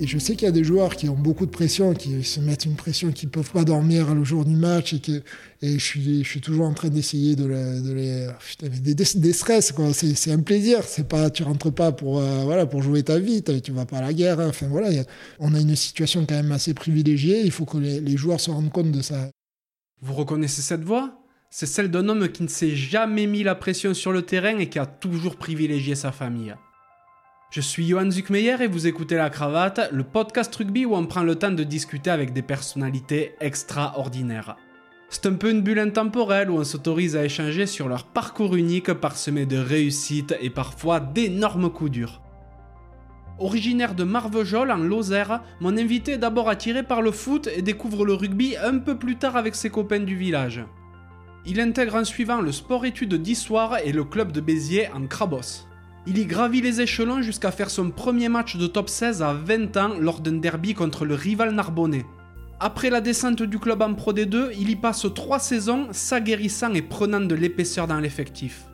[0.00, 2.38] Et je sais qu'il y a des joueurs qui ont beaucoup de pression, qui se
[2.38, 4.92] mettent une pression, qui ne peuvent pas dormir le jour du match.
[4.92, 5.22] Et, que,
[5.60, 8.28] et je, suis, je suis toujours en train d'essayer de, les.
[8.48, 9.92] Putain, des, stress, quoi.
[9.92, 10.84] C'est, un plaisir.
[10.84, 13.42] C'est pas, tu rentres pas pour, euh, voilà, pour jouer ta vie.
[13.42, 14.38] Tu vas pas à la guerre.
[14.38, 14.48] Hein.
[14.50, 14.88] Enfin, voilà,
[15.40, 17.42] on a une situation quand même assez privilégiée.
[17.44, 19.30] Il faut que les, les joueurs se rendent compte de ça.
[20.00, 21.24] Vous reconnaissez cette voix?
[21.50, 24.68] C'est celle d'un homme qui ne s'est jamais mis la pression sur le terrain et
[24.68, 26.54] qui a toujours privilégié sa famille.
[27.50, 31.22] Je suis Johan Zuckmeyer et vous écoutez La Cravate, le podcast rugby où on prend
[31.22, 34.56] le temps de discuter avec des personnalités extraordinaires.
[35.08, 38.92] C'est un peu une bulle intemporelle où on s'autorise à échanger sur leur parcours unique
[38.92, 42.20] parsemé de réussites et parfois d'énormes coups durs.
[43.38, 48.04] Originaire de Marvejols en Lozère, mon invité est d'abord attiré par le foot et découvre
[48.04, 50.62] le rugby un peu plus tard avec ses copains du village.
[51.46, 55.67] Il intègre en suivant le sport-études d'Issoire et le club de Béziers en Crabos.
[56.10, 59.76] Il y gravit les échelons jusqu'à faire son premier match de top 16 à 20
[59.76, 62.06] ans lors d'un derby contre le rival narbonnais.
[62.60, 66.80] Après la descente du club en Pro D2, il y passe trois saisons, s'aguerrissant et
[66.80, 68.64] prenant de l'épaisseur dans l'effectif.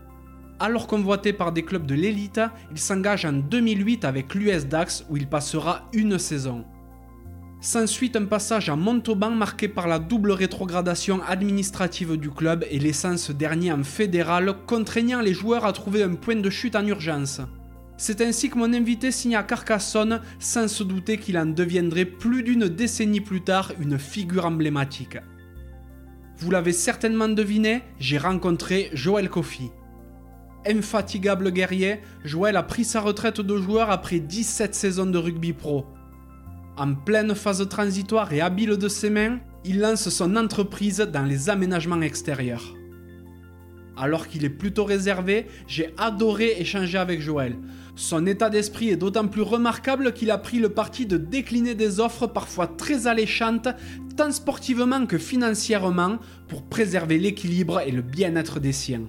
[0.61, 5.17] Alors convoité par des clubs de l'élite, il s'engage en 2008 avec l'US Dax où
[5.17, 6.65] il passera une saison.
[7.65, 13.31] S'ensuit un passage à Montauban marqué par la double rétrogradation administrative du club et l'essence
[13.31, 17.41] dernier en fédéral, contraignant les joueurs à trouver un point de chute en urgence.
[17.97, 22.43] C'est ainsi que mon invité signe à Carcassonne, sans se douter qu'il en deviendrait plus
[22.43, 25.17] d'une décennie plus tard une figure emblématique.
[26.37, 29.71] Vous l'avez certainement deviné, j'ai rencontré Joël Kofi.
[30.67, 35.87] Infatigable guerrier, Joël a pris sa retraite de joueur après 17 saisons de rugby pro.
[36.77, 41.49] En pleine phase transitoire et habile de ses mains, il lance son entreprise dans les
[41.49, 42.75] aménagements extérieurs.
[43.97, 47.57] Alors qu'il est plutôt réservé, j'ai adoré échanger avec Joël.
[47.95, 52.01] Son état d'esprit est d'autant plus remarquable qu'il a pris le parti de décliner des
[52.01, 53.69] offres parfois très alléchantes,
[54.17, 56.19] tant sportivement que financièrement,
[56.49, 59.09] pour préserver l'équilibre et le bien-être des siens.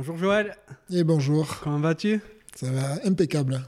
[0.00, 0.56] Bonjour Joël.
[0.90, 1.58] Et bonjour.
[1.62, 2.22] Comment vas-tu?
[2.56, 3.60] Ça va impeccable.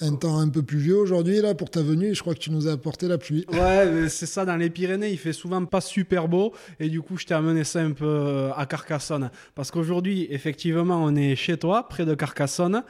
[0.00, 2.14] Un temps un peu pluvieux aujourd'hui là pour ta venue.
[2.14, 3.44] Je crois que tu nous as apporté la pluie.
[3.50, 4.44] Ouais, c'est ça.
[4.44, 7.64] Dans les Pyrénées, il fait souvent pas super beau et du coup, je t'ai amené
[7.64, 12.14] ça un peu euh, à Carcassonne parce qu'aujourd'hui, effectivement, on est chez toi, près de
[12.14, 12.84] Carcassonne.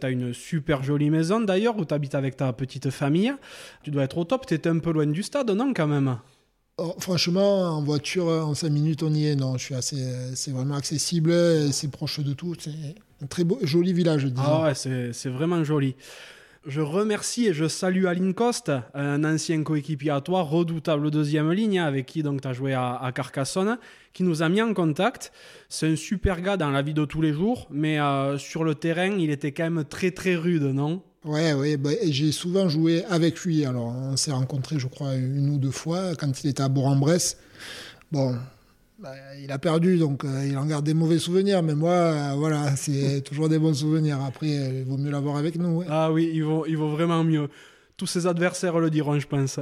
[0.00, 3.34] Tu as une super jolie maison d'ailleurs où tu habites avec ta petite famille.
[3.82, 4.46] Tu dois être au top.
[4.46, 6.16] Tu étais un peu loin du stade, non, quand même?
[6.80, 9.34] Oh, franchement, en voiture, en 5 minutes, on y est.
[9.34, 9.96] Non, je suis assez,
[10.36, 11.32] c'est vraiment accessible,
[11.72, 12.54] c'est proche de tout.
[12.56, 12.70] C'est
[13.20, 14.42] un très beau, joli village, disons.
[14.46, 15.96] Ah ouais, c'est vraiment joli.
[16.66, 21.80] Je remercie et je salue Aline Coste, un ancien coéquipier à toi, redoutable deuxième ligne,
[21.80, 23.78] avec qui donc tu as joué à, Carcassonne,
[24.12, 25.32] qui nous a mis en contact.
[25.68, 28.74] C'est un super gars dans la vie de tous les jours, mais euh, sur le
[28.74, 31.02] terrain, il était quand même très très rude, non?
[31.24, 33.64] Ouais, ouais, bah, j'ai souvent joué avec lui.
[33.64, 37.38] Alors, on s'est rencontrés, je crois, une ou deux fois quand il était à Bourg-en-Bresse.
[38.12, 38.36] Bon,
[38.98, 41.62] bah, il a perdu, donc euh, il en garde des mauvais souvenirs.
[41.62, 44.22] Mais moi, euh, voilà, c'est toujours des bons souvenirs.
[44.22, 45.82] Après, il vaut mieux l'avoir avec nous.
[45.88, 47.48] Ah oui, il vaut, il vaut vraiment mieux.
[47.96, 49.58] Tous ses adversaires le diront, je pense.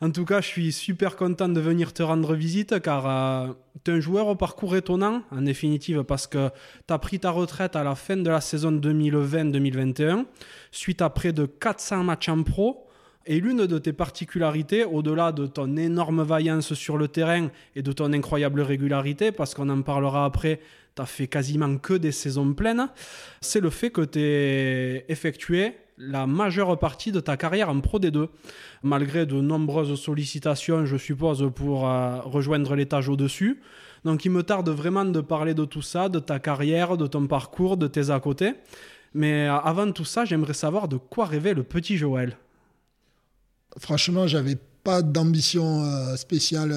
[0.00, 3.52] En tout cas, je suis super content de venir te rendre visite car euh,
[3.84, 6.50] tu es un joueur au parcours étonnant, en définitive, parce que
[6.86, 10.24] tu as pris ta retraite à la fin de la saison 2020-2021,
[10.72, 12.86] suite à près de 400 matchs en pro.
[13.26, 17.92] Et l'une de tes particularités, au-delà de ton énorme vaillance sur le terrain et de
[17.92, 20.60] ton incroyable régularité, parce qu'on en parlera après,
[20.94, 22.88] tu as fait quasiment que des saisons pleines,
[23.40, 24.20] c'est le fait que tu
[25.10, 28.28] effectué la majeure partie de ta carrière en Pro D2,
[28.82, 33.60] malgré de nombreuses sollicitations, je suppose, pour euh, rejoindre l'étage au-dessus.
[34.04, 37.26] Donc il me tarde vraiment de parler de tout ça, de ta carrière, de ton
[37.26, 38.54] parcours, de tes à côté.
[39.14, 42.36] Mais euh, avant tout ça, j'aimerais savoir de quoi rêvait le petit Joël.
[43.78, 46.74] Franchement, j'avais pas d'ambition euh, spéciale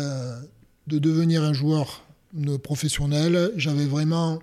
[0.88, 2.04] de devenir un joueur
[2.64, 3.52] professionnel.
[3.56, 4.40] J'avais vraiment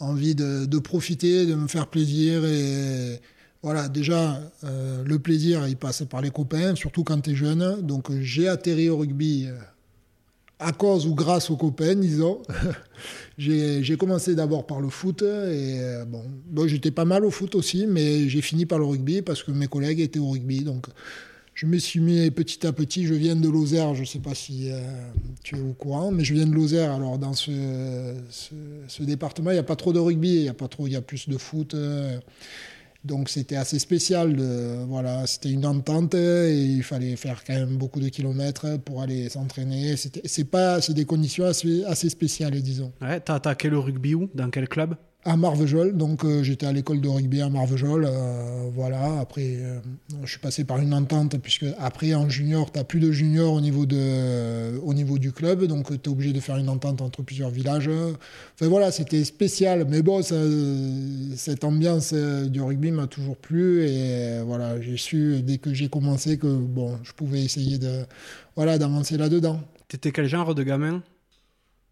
[0.00, 3.20] envie de, de, profiter, de me faire plaisir et
[3.62, 7.80] voilà, déjà, euh, le plaisir, il passe par les copains, surtout quand tu es jeune.
[7.82, 9.58] Donc, j'ai atterri au rugby euh,
[10.60, 12.40] à cause ou grâce aux copains, disons.
[13.38, 15.22] j'ai commencé d'abord par le foot.
[15.22, 18.84] Et euh, bon, bon j'étais pas mal au foot aussi, mais j'ai fini par le
[18.84, 20.62] rugby parce que mes collègues étaient au rugby.
[20.62, 20.86] Donc,
[21.54, 24.36] je me suis mis petit à petit, je viens de Lozère, je ne sais pas
[24.36, 24.70] si
[25.42, 26.92] tu es au courant, mais je viens de Lozère.
[26.92, 30.54] Alors dans ce, ce, département, il n'y a pas trop de rugby, il y a
[30.54, 31.74] pas trop, il y a plus de foot.
[33.04, 34.36] Donc c'était assez spécial.
[34.88, 39.28] voilà, c'était une entente et il fallait faire quand même beaucoup de kilomètres pour aller
[39.28, 39.94] s'entraîner.
[39.96, 42.92] C'est pas, c'est des conditions assez, assez spéciales, disons.
[43.00, 44.28] Ouais, t'as attaqué le rugby où?
[44.34, 44.96] Dans quel club?
[45.24, 45.96] À Marvejol.
[45.96, 48.06] Donc euh, j'étais à l'école de rugby à Marvejol.
[48.06, 49.20] Euh, voilà.
[49.20, 49.78] Après, euh,
[50.22, 53.52] je suis passé par une entente puisque après en junior, tu n'as plus de junior
[53.52, 57.02] au niveau de, au niveau du club, donc tu es obligé de faire une entente
[57.02, 57.90] entre plusieurs villages.
[58.54, 64.80] Enfin voilà, c'était spécial, mais bon, cette ambiance du rugby m'a toujours plu et voilà,
[64.80, 68.04] j'ai su dès que j'ai commencé que bon, je pouvais essayer de
[68.56, 69.60] voilà d'avancer là-dedans.
[69.88, 71.02] T'étais quel genre de gamin?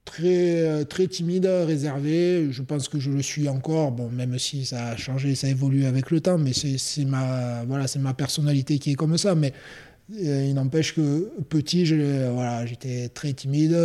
[0.07, 2.49] Très, euh, très timide, réservé.
[2.51, 5.85] Je pense que je le suis encore, bon, même si ça a changé, ça évolue
[5.85, 9.35] avec le temps, mais c'est ma, voilà, ma personnalité qui est comme ça.
[9.35, 9.53] Mais
[10.15, 13.77] euh, il n'empêche que petit, j'étais très timide.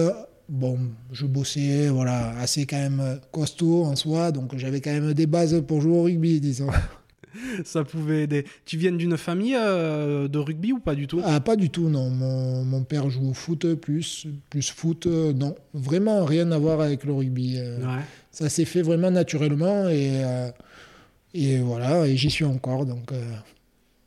[0.47, 0.77] Bon,
[1.11, 5.61] je bossais, voilà, assez quand même costaud en soi, donc j'avais quand même des bases
[5.65, 6.67] pour jouer au rugby, disons.
[7.65, 8.45] ça pouvait aider.
[8.65, 11.21] Tu viens d'une famille euh, de rugby ou pas du tout?
[11.23, 12.09] Ah, Pas du tout, non.
[12.09, 15.55] Mon, père joue au foot, plus, plus foot, euh, non.
[15.73, 17.55] Vraiment rien à voir avec le rugby.
[17.57, 17.77] Euh.
[18.31, 20.23] Ça s'est fait vraiment naturellement et,
[21.33, 22.85] et voilà, et j'y suis encore.
[22.85, 23.11] Donc,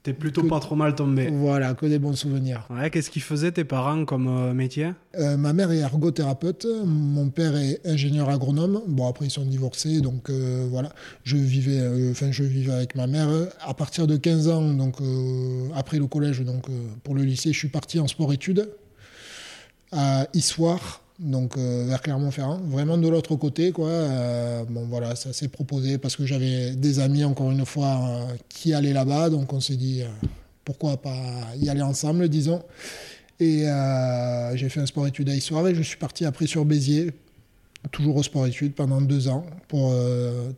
[0.04, 1.30] T'es plutôt pas trop mal tombé.
[1.32, 2.68] Voilà, que des bons souvenirs.
[2.68, 4.90] Ouais, qu'est-ce qu'ils faisaient tes parents comme euh, métier?
[5.18, 8.82] Euh, Ma mère est ergothérapeute, mon père est ingénieur agronome.
[8.86, 10.92] Bon, après ils sont divorcés, donc euh, voilà.
[11.22, 13.30] Je vivais, enfin je vivais avec ma mère.
[13.66, 14.96] À partir de 15 ans, donc
[15.74, 16.66] après le collège, donc
[17.02, 18.68] pour le lycée, je suis parti en sport-études
[19.90, 23.88] à Issoire donc euh, vers Clermont-Ferrand, vraiment de l'autre côté quoi.
[23.88, 28.26] Euh, bon voilà, ça s'est proposé parce que j'avais des amis encore une fois euh,
[28.48, 30.02] qui allaient là-bas, donc on s'est dit
[30.64, 31.16] pourquoi pas
[31.56, 32.62] y aller ensemble, disons.
[33.40, 33.66] Et
[34.54, 37.10] j'ai fait un sport-études à Histoire et je suis parti après sur Béziers,
[37.90, 39.92] toujours au sport-études pendant deux ans pour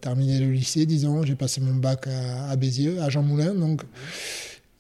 [0.01, 1.25] terminer le lycée, disons.
[1.25, 3.83] J'ai passé mon bac à, à Béziers, à Jean Moulin, donc.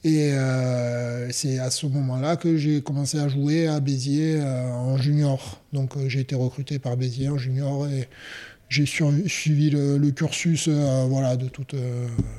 [0.04, 4.96] Et euh, c'est à ce moment-là que j'ai commencé à jouer à Béziers euh, en
[4.98, 5.60] junior.
[5.72, 8.08] Donc euh, j'ai été recruté par Béziers en junior et
[8.68, 11.76] j'ai suivi le, cursus voilà, de toute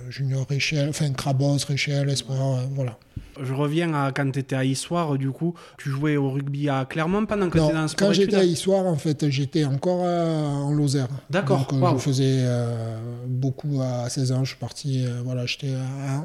[0.10, 3.00] junior Réchelle, enfin Crabos, Réchelle, Espoir, voilà.
[3.44, 6.86] Je reviens à quand tu étais à Issoire, du coup, tu jouais au rugby à
[6.86, 10.74] Clermont pendant que tu étais dans Quand j'étais à Issoire, en fait, j'étais encore en
[10.74, 11.08] Lozère.
[11.30, 11.68] D'accord.
[11.72, 12.98] Donc, je faisais euh,
[13.28, 14.44] beaucoup à 16 ans.
[14.44, 15.74] Je suis parti, euh, voilà, j'étais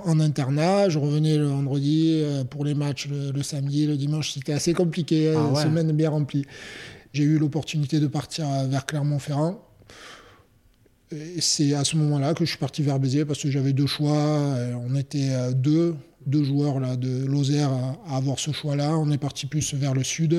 [0.05, 0.89] en internat.
[0.89, 4.33] Je revenais le vendredi euh, pour les matchs le, samedi, le dimanche.
[4.33, 6.45] C'était assez compliqué, ah, semaine bien remplie.
[7.13, 9.61] J'ai eu l'opportunité de partir vers Clermont-Ferrand.
[11.41, 14.57] C'est à ce moment-là que je suis parti vers Béziers parce que j'avais deux choix.
[14.89, 15.95] On était deux
[16.27, 18.97] deux joueurs là, de Lozère à, avoir ce choix-là.
[18.97, 20.37] On est parti plus vers le sud.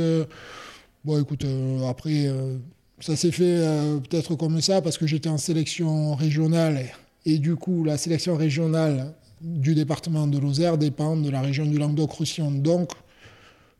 [1.05, 2.57] Bon, écoute, euh, après, euh,
[3.01, 6.85] ça s'est fait euh, peut-être comme ça parce que j'étais en sélection régionale
[7.25, 11.77] et, du coup, la sélection régionale du département de Lozère dépend de la région du
[11.77, 12.51] Languedoc-Roussillon.
[12.51, 12.91] Donc,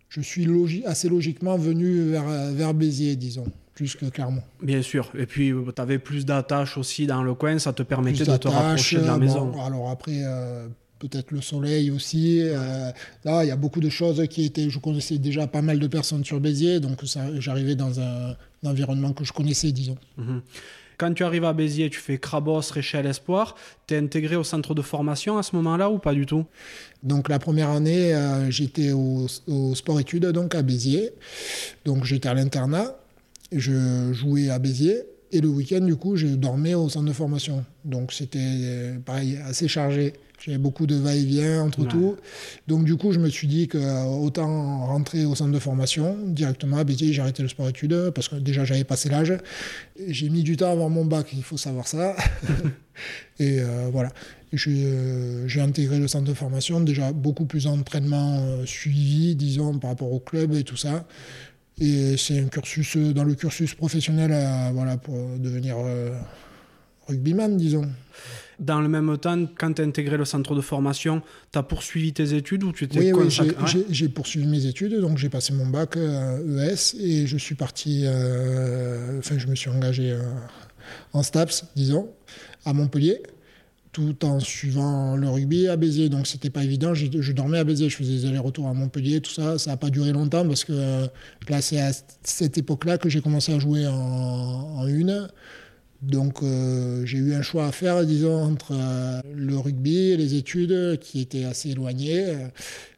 [0.09, 0.45] je suis
[0.85, 4.43] assez logiquement venu vers, vers Béziers, disons plus que Clermont.
[4.61, 5.09] Bien sûr.
[5.17, 8.47] Et puis, tu avais plus d'attaches aussi dans le coin, ça te permettait de te
[8.47, 9.59] rapprocher de la maison.
[9.63, 10.21] alors après,
[11.07, 12.39] peut-être le soleil aussi.
[12.41, 12.91] Euh,
[13.23, 14.69] là, il y a beaucoup de choses qui étaient.
[14.69, 17.03] Je connaissais déjà pas mal de personnes sur Béziers, donc
[17.39, 19.97] j'arrivais dans un, environnement que je connaissais, disons.
[20.17, 20.41] Mhm.
[20.97, 23.55] Quand tu arrives à Béziers, tu fais Crabos, Réchelle, Espoir.
[23.87, 26.45] Tu es intégré au centre de formation à ce moment-là ou pas du tout?
[27.01, 31.09] Donc la première année, euh, j'étais au, au sport-études donc à Béziers.
[31.83, 32.95] Donc j'étais à l'internat.
[33.51, 35.03] Je jouais à Béziers.
[35.33, 37.65] Et le week-end, du coup, je dormais au centre de formation.
[37.83, 40.13] Donc c'était pareil, assez chargé.
[40.45, 42.17] J'avais beaucoup de va-et-vient entre tout.
[42.67, 46.17] Donc, du coup, je me suis dit que euh, autant rentrer au centre de formation
[46.21, 47.13] directement à Béziers.
[47.13, 49.31] J'ai arrêté le sport-études parce que déjà, j'avais passé l'âge.
[50.05, 52.17] J'ai mis du temps à avoir mon bac, il faut savoir ça.
[53.39, 54.09] et euh, voilà.
[54.67, 56.81] Euh, j'ai intégré le centre de formation.
[56.81, 61.05] Déjà, beaucoup plus d'entraînement suivi, disons, par rapport au club et tout ça.
[61.79, 64.31] Et c'est un cursus dans le cursus professionnel
[64.73, 65.77] voilà, pour devenir
[67.07, 67.89] rugbyman, disons.
[68.59, 72.13] Dans le même temps, quand tu as intégré le centre de formation, tu as poursuivi
[72.13, 75.67] tes études ou tu étais Oui, oui j'ai poursuivi mes études, donc j'ai passé mon
[75.67, 80.21] bac ES euh, e et je suis parti, euh, enfin je me suis engagé euh,
[81.13, 82.09] en STAPS, disons,
[82.65, 83.21] à Montpellier
[83.91, 86.09] tout en suivant le rugby à Béziers.
[86.09, 86.95] Donc c'était pas évident.
[86.95, 89.59] Je, dormais à Béziers, je faisais des allers-retours à Montpellier, tout ça.
[89.59, 91.07] Ça n'a pas duré longtemps parce que
[91.47, 91.91] là, c'est à
[92.23, 95.29] cette époque-là que j'ai commencé à jouer en, en une.
[96.03, 100.35] Donc euh, j'ai eu un choix à faire, disons, entre euh, le rugby et les
[100.35, 102.35] études qui étaient assez éloignées.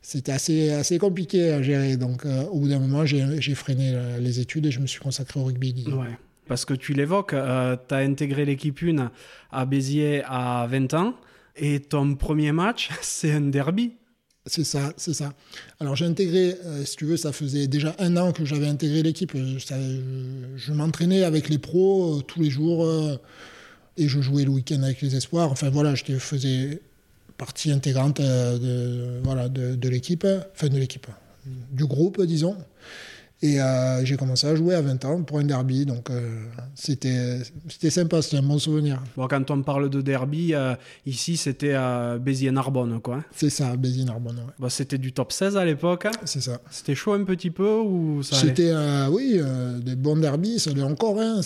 [0.02, 1.98] C'était assez, assez compliqué à gérer.
[1.98, 5.46] Donc, au bout d'un moment, j'ai freiné les études et je me suis consacré au
[5.46, 5.86] rugby.
[5.88, 6.16] Ouais.
[6.48, 7.36] Parce que tu l'évoques, tu
[7.96, 9.12] as intégré l'équipe 1
[9.52, 11.16] à Béziers à 20 ans
[11.56, 13.94] et ton premier match, c'est un derby.
[14.48, 15.34] C'est ça, c'est ça.
[15.80, 19.02] Alors j'ai intégré, euh, si tu veux, ça faisait déjà un an que j'avais intégré
[19.02, 19.36] l'équipe.
[19.36, 23.18] Je, m'entraînais avec les pros euh, tous les jours euh,
[23.98, 25.52] et je jouais le week-end avec les espoirs.
[25.52, 26.80] Enfin voilà, je faisais
[27.38, 31.08] partie intégrante de l'équipe, enfin de l'équipe,
[31.72, 32.56] du groupe, disons.
[33.46, 37.44] Et euh, j'ai commencé à jouer à 20 ans pour un derby, donc euh, c'était
[37.92, 39.04] sympa, c'était un bon souvenir.
[39.16, 40.74] Bon, quand on parle de derby, euh,
[41.06, 43.24] ici c'était à Béziers-Narbonne, quoi.
[43.36, 44.54] C'est ça, Béziers-Narbonne, ouais.
[44.58, 46.08] Bon, c'était du top 16 à l'époque.
[46.08, 46.60] Hein C'est ça.
[46.72, 48.74] C'était chaud un petit peu ou ça C'était,
[49.12, 49.40] oui,
[49.84, 51.20] des bons derbies, ça l'est encore.
[51.20, 51.42] Hein.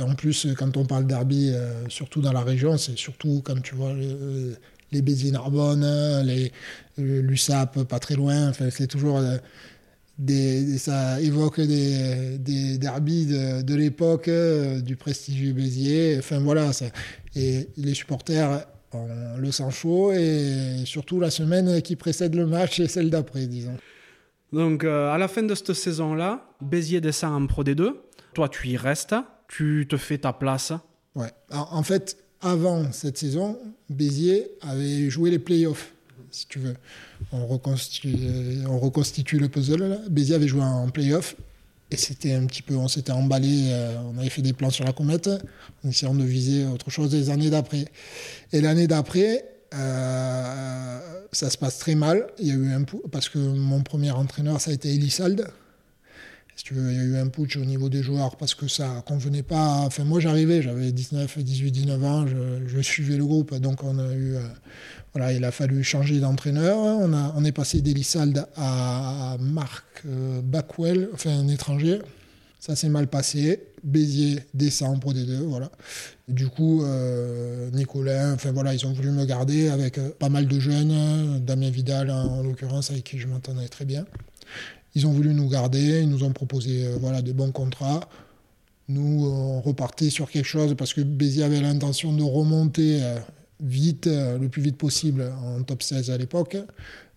[0.00, 1.52] En plus, quand on parle derby,
[1.88, 6.50] surtout dans la région, c'est surtout quand tu vois les Béziers-Narbonne, les
[6.98, 9.20] l'USAP pas très loin, enfin, c'est toujours
[10.78, 16.16] ça évoque des, des derbies de, de l'époque, euh, du prestigieux Béziers.
[16.18, 16.86] Enfin voilà, ça,
[17.34, 22.78] et les supporters ont le sang chaud et surtout la semaine qui précède le match
[22.80, 23.76] et celle d'après, disons.
[24.52, 27.92] Donc euh, à la fin de cette saison-là, Béziers descend en Pro D2.
[28.34, 29.14] Toi, tu y restes,
[29.48, 30.72] tu te fais ta place.
[31.14, 31.30] Ouais.
[31.50, 35.92] en fait, avant cette saison, Béziers avait joué les playoffs
[36.32, 36.74] si tu veux.
[37.32, 38.16] On reconstitue,
[38.68, 39.82] on reconstitue le puzzle.
[39.82, 39.98] Là.
[40.10, 41.36] Béziers avait joué en playoff
[41.90, 44.84] et c'était un petit peu, on s'était emballé, euh, on avait fait des plans sur
[44.84, 45.28] la comète
[45.84, 47.84] en essayant de viser autre chose les années d'après.
[48.52, 50.98] Et l'année d'après, euh,
[51.32, 52.26] ça se passe très mal.
[52.38, 55.46] Il y a eu un parce que mon premier entraîneur, ça a été Elisald.
[56.56, 58.68] Si tu veux, il y a eu un putsch au niveau des joueurs parce que
[58.68, 59.82] ça convenait pas.
[59.86, 64.12] Enfin, moi, j'arrivais, j'avais 19, 18, 19 ans, je, suivais le groupe, donc on a
[64.14, 64.42] eu, euh,
[65.14, 66.78] voilà, il a fallu changer d'entraîneur.
[66.78, 71.98] On, on est passé d'Elisald à Marc euh, Backwell, enfin un étranger.
[72.60, 73.60] Ça s'est mal passé.
[73.82, 75.70] Béziers descend Pro D2, voilà.
[76.28, 80.46] du coup, euh, Nicolas, enfin voilà, ils ont voulu me garder avec euh, pas mal
[80.46, 84.06] de jeunes, Damien Vidal en, l'occurrence, avec qui je m'entendais très bien.
[84.94, 88.08] Ils ont voulu nous garder, ils nous ont proposé voilà, de bons contrats.
[88.88, 93.00] Nous, on repartait sur quelque chose parce que Béziers avait l'intention de remonter
[93.62, 96.56] vite, euh, le plus vite possible en top 16 à l'époque.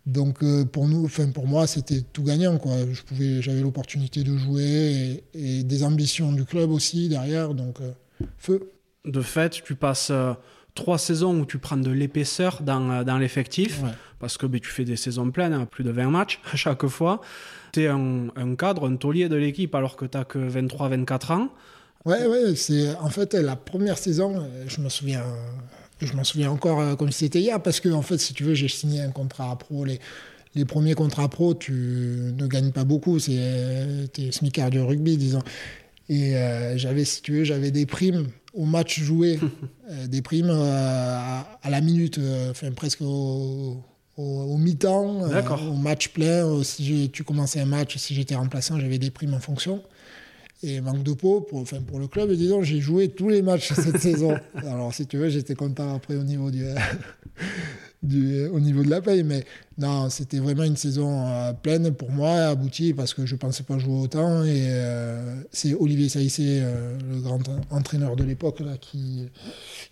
[0.05, 2.73] Donc euh, pour nous, enfin pour moi, c'était tout gagnant quoi.
[2.91, 7.53] Je pouvais, j'avais l'opportunité de jouer et, des ambitions du club aussi derrière.
[7.53, 7.91] Donc euh,
[8.37, 8.69] feu.
[9.03, 10.11] De fait, tu passes
[10.73, 13.81] trois saisons où tu prends de l'épaisseur dans, dans l'effectif
[14.17, 16.87] parce que ben, tu fais des saisons pleines, hein, plus de 20 matchs à chaque
[16.87, 17.21] fois.
[17.71, 21.33] Tu es un, un, cadre, un taulier de l'équipe alors que tu n'as que 23-24
[21.33, 21.49] ans.
[22.03, 25.23] Ouais, ouais, c'est en fait la première saison, je me souviens
[26.01, 28.43] je m'en souviens encore euh, comme si c'était hier, parce que, en fait, si tu
[28.43, 29.85] veux, j'ai signé un contrat à pro.
[29.85, 29.99] Les,
[30.55, 33.19] les premiers contrats pro, tu ne gagnes pas beaucoup.
[33.19, 35.41] C'est euh, es smicard du rugby, disons.
[36.09, 39.39] Et euh, j'avais, si tu veux, j'avais des primes au match joué,
[40.07, 42.19] des primes à, la minute,
[42.51, 43.83] enfin presque au,
[44.15, 46.63] au, mi-temps, au match plein.
[46.63, 49.83] si tu commençais un match, si j'étais remplaçant, j'avais des primes en fonction
[50.65, 52.31] et manque de peau pour, enfin, pour le club.
[52.31, 54.35] Et disons, j'ai joué tous les matchs cette saison.
[54.55, 56.65] Alors, si tu veux, j'étais content après au niveau du,
[58.03, 59.23] du, au niveau de la paye.
[59.23, 59.43] Mais
[59.77, 63.63] non, c'était vraiment une saison euh, pleine pour moi, aboutie, parce que je ne pensais
[63.63, 64.43] pas jouer autant.
[64.43, 69.29] Et euh, c'est Olivier Saïssé, euh, le grand entraîneur de l'époque, qui,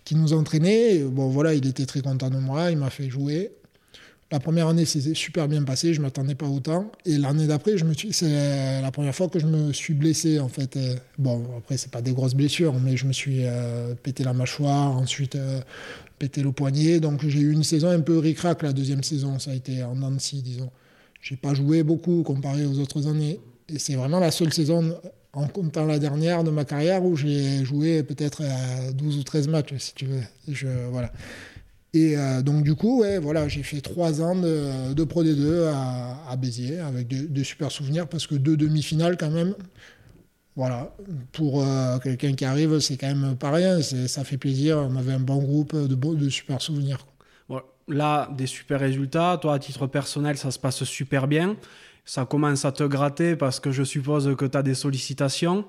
[0.04, 1.02] qui nous entraînait.
[1.04, 2.70] bon, voilà, il était très content de moi.
[2.70, 3.52] Il m'a fait jouer.
[4.32, 6.90] La première année, c'est super bien passé, je ne m'attendais pas autant.
[7.04, 10.48] Et l'année d'après, je me c'est la première fois que je me suis blessé, en
[10.48, 10.76] fait.
[10.76, 14.32] Euh, bon, après, c'est pas des grosses blessures, mais je me suis euh, pété la
[14.32, 15.60] mâchoire, ensuite euh,
[16.18, 17.00] pété le poignet.
[17.00, 19.38] Donc, j'ai eu une saison un peu ric-rac, la deuxième saison.
[19.38, 20.70] Ça a été en Nancy, disons.
[21.20, 23.40] J'ai pas joué beaucoup comparé aux autres années.
[23.68, 24.98] Et c'est vraiment la seule saison,
[25.32, 28.42] en comptant la dernière de ma carrière, où j'ai joué peut-être
[28.94, 30.22] 12 ou 13 matchs, si tu veux.
[30.48, 31.12] Je, voilà.
[31.94, 36.36] Et euh, donc, du coup, ouais, voilà, j'ai fait trois ans de, Pro D2 à,
[36.36, 39.54] Béziers avec de, super souvenirs parce que deux demi-finales quand même.
[40.56, 40.94] Voilà,
[41.32, 43.80] pour euh, quelqu'un qui arrive, c'est quand même pas rien.
[43.80, 44.78] Ça fait plaisir.
[44.78, 47.06] On avait un bon groupe de, de super souvenirs.
[47.86, 49.38] là, des super résultats.
[49.40, 51.56] Toi, à titre personnel, ça se passe super bien.
[52.04, 55.64] Ça commence à te gratter parce que je suppose que tu as des sollicitations.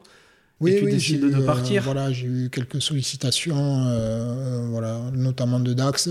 [0.62, 1.84] Oui, et tu décides de euh, partir.
[1.84, 6.10] voilà, j'ai eu quelques sollicitations, euh, voilà, notamment de Dax.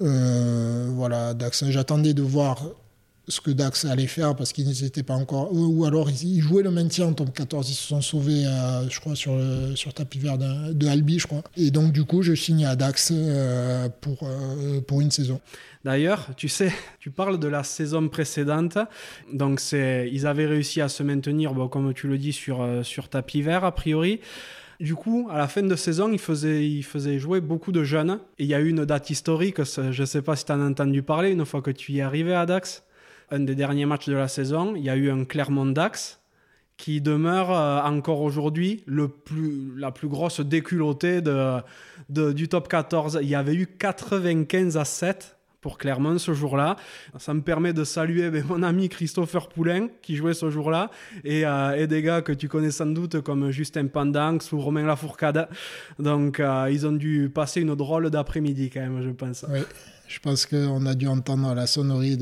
[0.00, 2.62] Euh, voilà, Dax, j'attendais de voir
[3.28, 5.50] ce que Dax allait faire parce qu'ils n'étaient pas encore.
[5.52, 7.70] Ou, alors ils, jouaient le maintien en top 14.
[7.70, 11.26] Ils se sont sauvés, euh, je crois, sur, le, sur tapis vert de, Albi, je
[11.26, 11.42] crois.
[11.56, 15.40] Et donc, du coup, je signe à Dax euh, pour, euh, pour une saison.
[15.84, 18.78] D'ailleurs, tu sais, tu parles de la saison précédente.
[19.32, 23.42] Donc, ils avaient réussi à se maintenir, bon, comme tu le dis, sur, sur tapis
[23.42, 24.20] vert, a priori.
[24.80, 28.18] Du coup, à la fin de saison, il faisait, il faisait jouer beaucoup de jeunes.
[28.40, 30.60] Et il y a eu une date historique, je ne sais pas si tu en
[30.60, 32.82] as entendu parler, une fois que tu y es arrivé à Dax
[33.32, 36.20] un des derniers matchs de la saison, il y a eu un Clermont-Dax
[36.76, 41.62] qui demeure euh, encore aujourd'hui le plus, la plus grosse déculottée de,
[42.32, 43.20] du top 14.
[43.22, 46.76] Il y avait eu 95 à 7 pour Clermont ce jour-là.
[47.18, 50.90] Ça me permet de saluer ben, mon ami Christopher Poulain qui jouait ce jour-là
[51.24, 54.84] et, euh, et, des gars que tu connais sans doute comme Justin Pandanx ou Romain
[54.84, 55.48] Lafourcade.
[55.98, 59.46] Donc euh, ils ont dû passer une drôle d'après-midi quand même, je pense.
[59.48, 59.60] Oui.
[60.12, 62.18] Je pense qu'on a dû entendre la sonnerie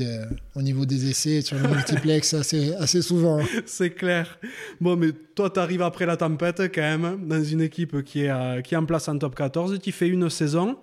[0.55, 3.41] au niveau des essais sur le multiplex assez, assez souvent.
[3.65, 4.39] C'est clair.
[4.79, 8.29] Bon, mais toi, tu arrives après la tempête quand même, dans une équipe qui est,
[8.29, 9.77] euh, qui est en place en top 14.
[9.81, 10.77] Tu fais une saison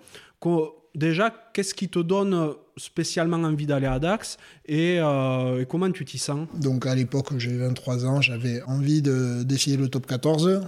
[0.95, 4.37] déjà, qu'est-ce qui te donne spécialement envie d'aller à Dax
[4.69, 6.47] euh, et, comment tu t'y sens?
[6.59, 10.61] Donc à l'époque, j'avais 23 ans, j'avais envie d'essayer le top 14.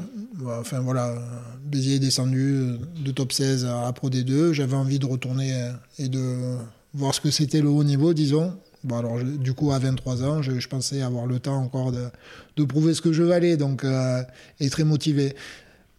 [0.60, 1.16] Enfin voilà,
[1.64, 4.52] Béziers est descendu de top 16 à Pro D2.
[4.52, 6.58] J'avais envie de retourner et de
[6.94, 8.54] voir ce que c'était le haut niveau, disons.
[8.84, 12.94] Bon, alors, du coup, à 23 ans, je, pensais avoir le temps encore de, prouver
[12.94, 14.24] ce que je valais, donc, euh,
[14.72, 15.36] très motivé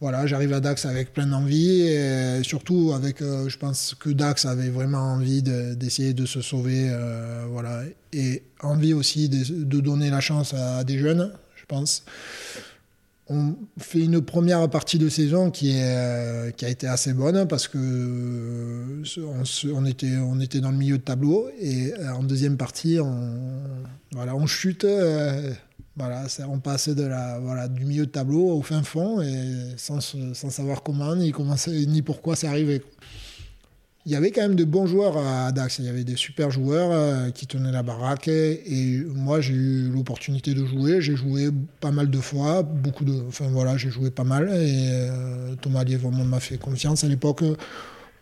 [0.02, 4.46] voilà, j'arrive à Dax avec plein d'envie et surtout avec, euh, je pense que Dax
[4.46, 10.18] avait vraiment envie d'essayer de, se sauver, euh, voilà, et envie aussi de, donner la
[10.18, 12.04] chance à, des jeunes, je pense.
[13.28, 19.04] On fait une première partie de saison qui, euh, a été assez bonne parce que
[19.72, 23.38] on, était, on était dans le milieu de tableau et en deuxième partie, on,
[24.10, 24.84] voilà, on chute
[25.96, 30.00] voilà, on passe de la, voilà, du milieu de tableau au fin fond et sans,
[30.00, 32.82] sans savoir comment ni, comment ni pourquoi c'est arrivé.
[34.04, 35.78] Il y avait quand même de bons joueurs à Dax.
[35.78, 38.26] Il y avait des super joueurs euh, qui tenaient la baraque.
[38.26, 41.00] Et moi, j'ai eu l'opportunité de jouer.
[41.00, 42.64] J'ai joué pas mal de fois.
[42.64, 44.48] Beaucoup de, enfin voilà, j'ai joué pas mal.
[44.48, 47.44] Et euh, Thomas Liévremont m'a fait confiance à l'époque.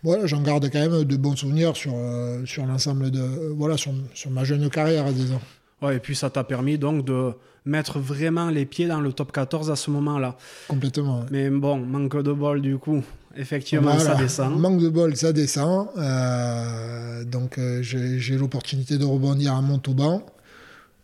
[0.03, 3.23] Voilà, j'en garde quand même de bons souvenirs sur, euh, sur l'ensemble de,
[3.57, 5.40] voilà, sur, sur ma jeune carrière, disons.
[5.83, 7.33] Ouais, et puis ça t'a permis donc de
[7.64, 10.37] mettre vraiment les pieds dans le top 14 à ce moment-là.
[10.69, 11.25] Complètement.
[11.31, 13.03] Mais bon, manque de bol du coup.
[13.37, 14.59] Effectivement, ça descend.
[14.59, 15.88] Manque de bol, ça descend.
[15.97, 20.23] Euh, donc euh, j'ai l'opportunité de rebondir à Montauban,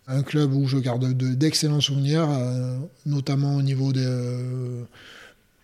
[0.08, 3.92] un club où je garde d'excellents souvenirs, euh, notamment au niveau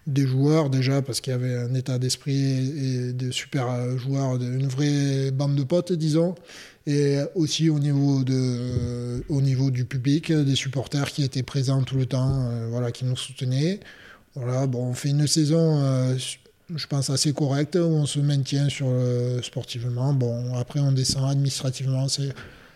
[0.07, 4.69] des joueurs déjà, parce qu'il y avait un état d'esprit et, de super joueurs, une
[4.69, 6.37] vraie bande de potes, disons
[6.87, 11.97] et aussi au niveau, de, au niveau du public, des supporters qui étaient présents tout
[11.97, 13.81] le temps, euh, voilà, qui nous soutenaient.
[14.35, 16.17] Voilà, bon, on fait une saison, euh,
[16.75, 18.89] je pense, assez correcte, où on se maintient sur,
[19.43, 20.13] sportivement.
[20.13, 22.07] Bon, après, on descend administrativement.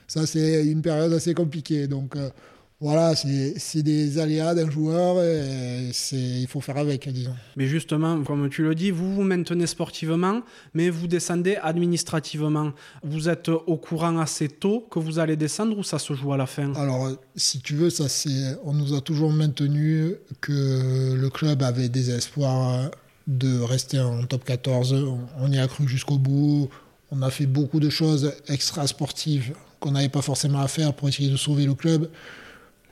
[0.07, 1.87] Ça, c'est une période assez compliquée.
[1.87, 2.31] Donc, euh,
[2.79, 7.35] voilà, c'est des aléas d'un joueur et il faut faire avec, disons.
[7.57, 10.43] Mais justement, comme tu le dis, vous vous maintenez sportivement,
[10.75, 12.73] mais vous descendez administrativement.
[13.03, 16.37] Vous êtes au courant assez tôt que vous allez descendre ou ça se joue à
[16.37, 16.75] la fin?
[16.75, 21.89] Alors, si tu veux, ça c'est, on nous a toujours maintenu que le club avait
[21.89, 22.91] des espoirs
[23.27, 24.95] de rester en top 14.
[25.39, 26.69] On y a cru jusqu'au bout.
[27.11, 31.31] On a fait beaucoup de choses extra-sportives qu'on n'avait pas forcément à faire pour essayer
[31.31, 32.11] de sauver le club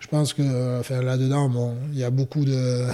[0.05, 2.85] je pense que enfin, là-dedans, bon, il y a beaucoup de,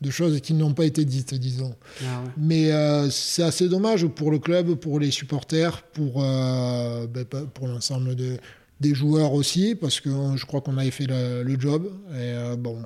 [0.00, 1.74] de choses qui n'ont pas été dites, disons.
[2.02, 7.26] Ah Mais euh, c'est assez dommage pour le club, pour les supporters, pour, euh, ben,
[7.26, 8.38] pour l'ensemble de,
[8.80, 11.90] des joueurs aussi, parce que je crois qu'on avait fait le, job.
[12.12, 12.78] Et euh, bon,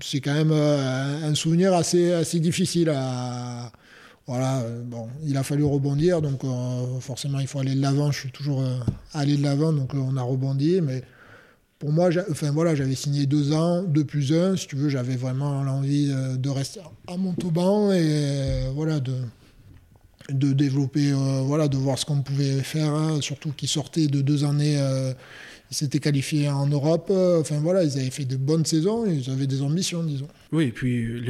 [0.00, 3.70] c'est quand même un souvenir assez, assez difficile à.
[4.26, 6.40] Voilà, bon, il a fallu rebondir, donc
[7.00, 8.10] forcément il faut aller de l'avant.
[8.10, 8.64] Je suis toujours
[9.12, 11.02] allé de l'avant, donc on a rebondi, mais
[11.84, 14.56] pour moi, enfin, voilà, j'avais signé deux ans, deux plus un.
[14.56, 19.12] Si tu veux, j'avais vraiment l'envie de rester à Montauban et euh, voilà, de,
[20.30, 22.88] de développer, euh, voilà, de voir ce qu'on pouvait faire.
[22.88, 23.20] Hein.
[23.20, 25.12] surtout qu'ils sortaient de deux années, euh,
[25.70, 27.10] ils s'étaient qualifiés en Europe.
[27.10, 30.28] enfin voilà, ils avaient fait de bonnes saisons, ils avaient des ambitions, disons.
[30.52, 31.20] Oui, et puis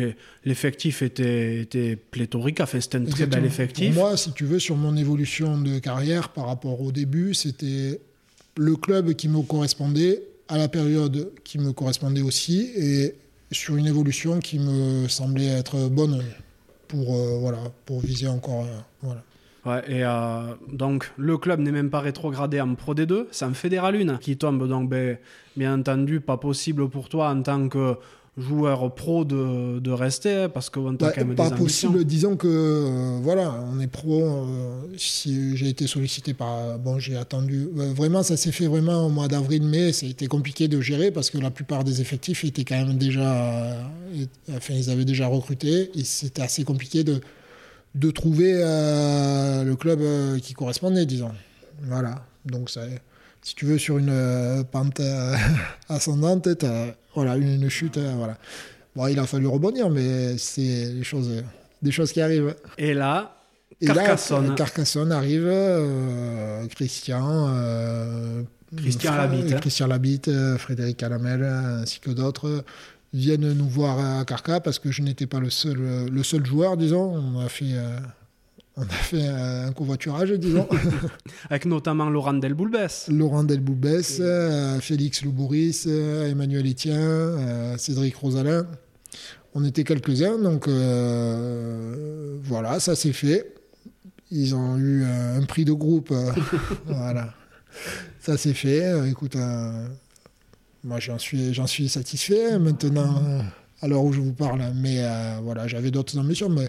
[0.45, 3.93] l'effectif était, était, pléthorique, enfin, c'était un très bel effectif.
[3.93, 7.99] Pour moi, si tu veux, sur mon évolution de carrière par rapport au début, c'était
[8.57, 13.15] le club qui me correspondait à la période qui me correspondait aussi et
[13.51, 16.23] sur une évolution qui me semblait être bonne
[16.89, 18.65] pour, euh, voilà, pour viser encore.
[18.65, 19.23] Euh, voilà.
[19.65, 23.55] Ouais, et euh, donc le club n'est même pas rétrogradé en Pro D2, c'est en
[23.55, 24.69] Fédéral 1 qui tombe.
[24.69, 25.17] Donc, ben,
[25.57, 27.97] bien entendu, pas possible pour toi en tant que
[28.37, 31.55] joueur pro de, de rester hein, parce que on t'a Bah, quand même pas des
[31.55, 31.91] ambitions.
[31.93, 34.25] possible, disons que euh, voilà, on est pro.
[34.25, 37.69] euh, si j'ai été sollicité par, bon, j'ai attendu.
[37.79, 39.93] euh, vraiment, ça s'est fait vraiment au mois d'avril-mai.
[39.93, 43.77] C'était compliqué de gérer parce que la plupart des effectifs étaient quand même déjà,
[44.15, 47.21] et- enfin, ils avaient déjà recruté et c'était assez compliqué de
[47.95, 48.55] de trouver
[49.65, 50.01] le club
[50.41, 51.31] qui correspondait, disons.
[51.83, 52.27] Voilà.
[52.45, 52.81] Donc ça,
[53.43, 55.01] si tu veux, sur une pente
[55.89, 58.37] ascendante, t'as, voilà, une, une chute, euh, voilà.
[58.97, 61.31] Bon, il a fallu rebondir, mais c'est les choses,
[61.83, 62.55] des choses qui arrivent.
[62.79, 63.37] Et là,
[63.81, 64.49] Et Carcassonne.
[64.51, 68.43] là, Carcassonne arrive, euh, Christian, euh,
[68.77, 69.59] Christian Fra- Labitte, hein.
[69.61, 72.65] Christian Labitte, euh, Frédéric Calamel, ainsi que d'autres
[73.13, 76.77] viennent nous voir à Carca parce que je n'étais pas le seul, le seul joueur,
[76.77, 77.15] disons.
[77.15, 77.97] On a fait, euh,
[78.77, 80.69] on a fait un covoiturage, disons.
[81.51, 83.09] avec notamment Laurent Delboulbès.
[83.09, 88.67] Laurent Delboubès, euh, Félix Loubouris, euh, Emmanuel Etienne, euh, Cédric Rosalin.
[89.55, 93.55] On était quelques-uns, donc euh, voilà, ça s'est fait.
[94.33, 96.13] Ils ont eu un prix de groupe.
[96.87, 97.33] voilà.
[98.19, 99.09] Ça s'est fait.
[99.09, 99.87] Écoute, euh,
[100.83, 103.23] moi j'en suis, j'en suis satisfait maintenant,
[103.81, 104.63] à l'heure où je vous parle.
[104.75, 106.69] Mais euh, voilà, j'avais d'autres ambitions, mais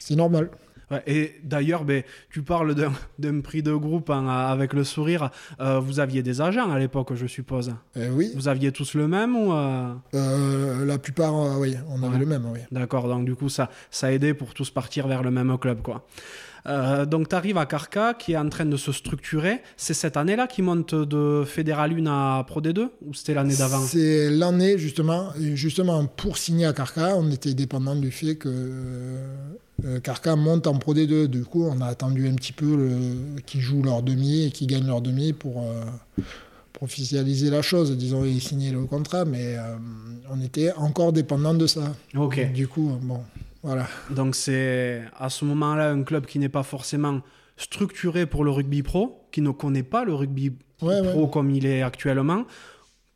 [0.00, 0.50] c'est normal.
[0.90, 5.30] Ouais, et d'ailleurs, ben, tu parles d'un- d'un prix de groupe hein, avec le sourire.
[5.60, 7.74] Euh, vous aviez des agents à l'époque, je suppose.
[7.96, 12.18] Euh, oui, Vous aviez tous le même ou euh, la plupart, oui, on avait Ouais.
[12.20, 12.60] le même, oui.
[12.72, 15.82] D'accord, donc du coup, ça, ça a aidé pour tous partir vers le même club.
[15.82, 16.06] quoi.
[16.68, 19.62] Euh, donc tu arrives à Carca qui est en train de se structurer.
[19.76, 23.80] C'est cette année-là qui monte de Fédéral 1 à Pro D2 ou c'était l'année d'avant?
[23.80, 28.48] C'est l'année justement, justement pour signer à Carca, on était dépendant du fait que
[29.84, 31.26] euh, Carca monte en Pro D2.
[31.26, 34.66] Du coup, on a attendu un petit peu le- qu'ils jouent leur demi et qu'ils
[34.66, 36.22] gagnent leur demi pour, euh,
[36.72, 39.24] pour officialiser la chose, disons, et signer le contrat.
[39.24, 39.76] Mais euh,
[40.30, 41.94] on était encore dépendant de ça.
[42.16, 42.52] Ok.
[42.52, 43.20] Du coup, bon,
[43.62, 43.86] voilà.
[44.10, 47.20] Donc c'est à ce moment-là un club qui n'est pas forcément
[47.56, 51.30] structuré pour le rugby pro, qui ne connaît pas le rugby Ouais, pro ouais.
[51.30, 52.44] comme il est actuellement.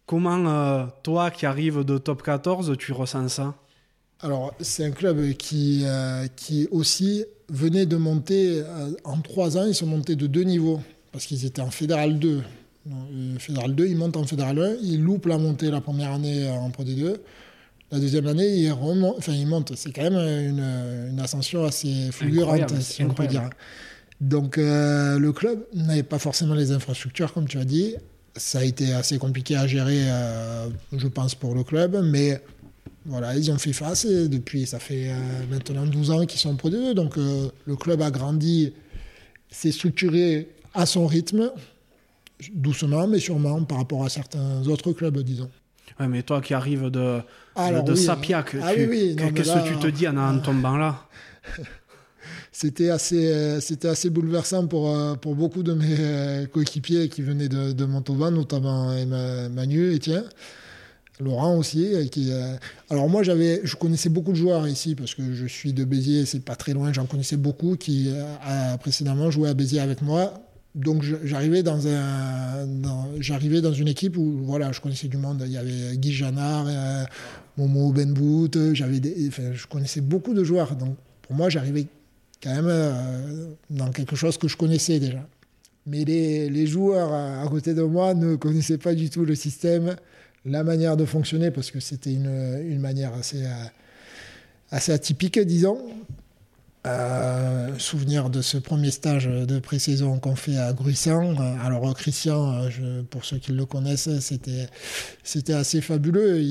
[0.07, 3.55] Comment euh, toi qui arrives de top 14, tu ressens ça?
[4.21, 9.65] Alors, c'est un club qui, euh, qui aussi venait de monter, euh, en trois ans,
[9.65, 10.81] ils sont montés de deux niveaux,
[11.13, 12.43] parce qu'ils étaient en Fédéral 2.
[12.87, 16.11] Donc, euh, Fédéral 2, ils montent en Fédéral 1, ils loupent la montée la première
[16.13, 17.17] année en Pro D2.
[17.93, 19.77] La deuxième année, enfin, ils montent.
[19.77, 23.51] C'est quand même une, une ascension assez fulgurante, Incroyable, si on peut dire.
[24.23, 27.97] Donc, euh, le club n'avait pas forcément les infrastructures, comme tu as dit.
[28.35, 32.41] Ça a été assez compliqué à gérer, euh, je pense, pour le club, mais
[33.05, 35.17] voilà, ils ont fait face et depuis, ça fait euh,
[35.51, 36.95] maintenant 12 ans qu'ils sont Pro D2.
[36.95, 38.73] Donc le club a grandi,
[39.51, 41.51] s'est structuré à son rythme,
[42.55, 45.51] doucement mais sûrement par rapport à certains autres clubs, disons.
[46.01, 47.21] Ouais, mais toi qui arrives de,
[47.55, 50.77] Alors, de oui, Sapiac, ah oui, oui, qu'est-ce que tu te dis en, en tombant
[50.77, 51.07] là?
[52.55, 57.23] C'était assez, euh, c'était assez bouleversant pour, euh, pour beaucoup de mes euh, coéquipiers qui
[57.23, 58.95] venaient de, de Montauban, notamment
[59.51, 60.25] Manu, Etienne,
[61.21, 61.95] Laurent aussi.
[62.11, 62.57] Qui, euh,
[62.91, 66.27] Alors moi, j'avais, je connaissais beaucoup de joueurs ici parce que je suis de Béziers,
[66.27, 66.93] c'est pas très loin.
[66.93, 70.35] J'en connaissais beaucoup qui euh, a précédemment joué à Béziers avec moi.
[70.75, 72.67] Donc j'arrivais dans un,
[73.21, 75.43] j'arrivais dans une équipe où voilà, je connaissais du monde.
[75.45, 77.05] Il y avait Guy Janard, euh,
[77.59, 78.51] Momo Benbout.
[78.73, 80.75] J'avais, des- enfin, je connaissais beaucoup de joueurs.
[80.77, 81.87] Donc pour moi, j'arrivais
[82.43, 85.27] quand même euh, dans quelque chose que je connaissais déjà.
[85.87, 89.97] Mais les, les joueurs à, côté de moi ne connaissaient pas du tout le système,
[90.47, 93.65] la manière de fonctionner, parce que c'était une, une manière assez, euh,
[94.71, 95.79] assez atypique, disons.
[96.85, 101.37] Euh, souvenir de ce premier stage de pré-saison qu'on fait à Gruissan.
[101.39, 104.67] Euh, Alors Christian, euh, pour ceux qui le connaissent, c'était
[105.23, 106.43] c'était assez fabuleux.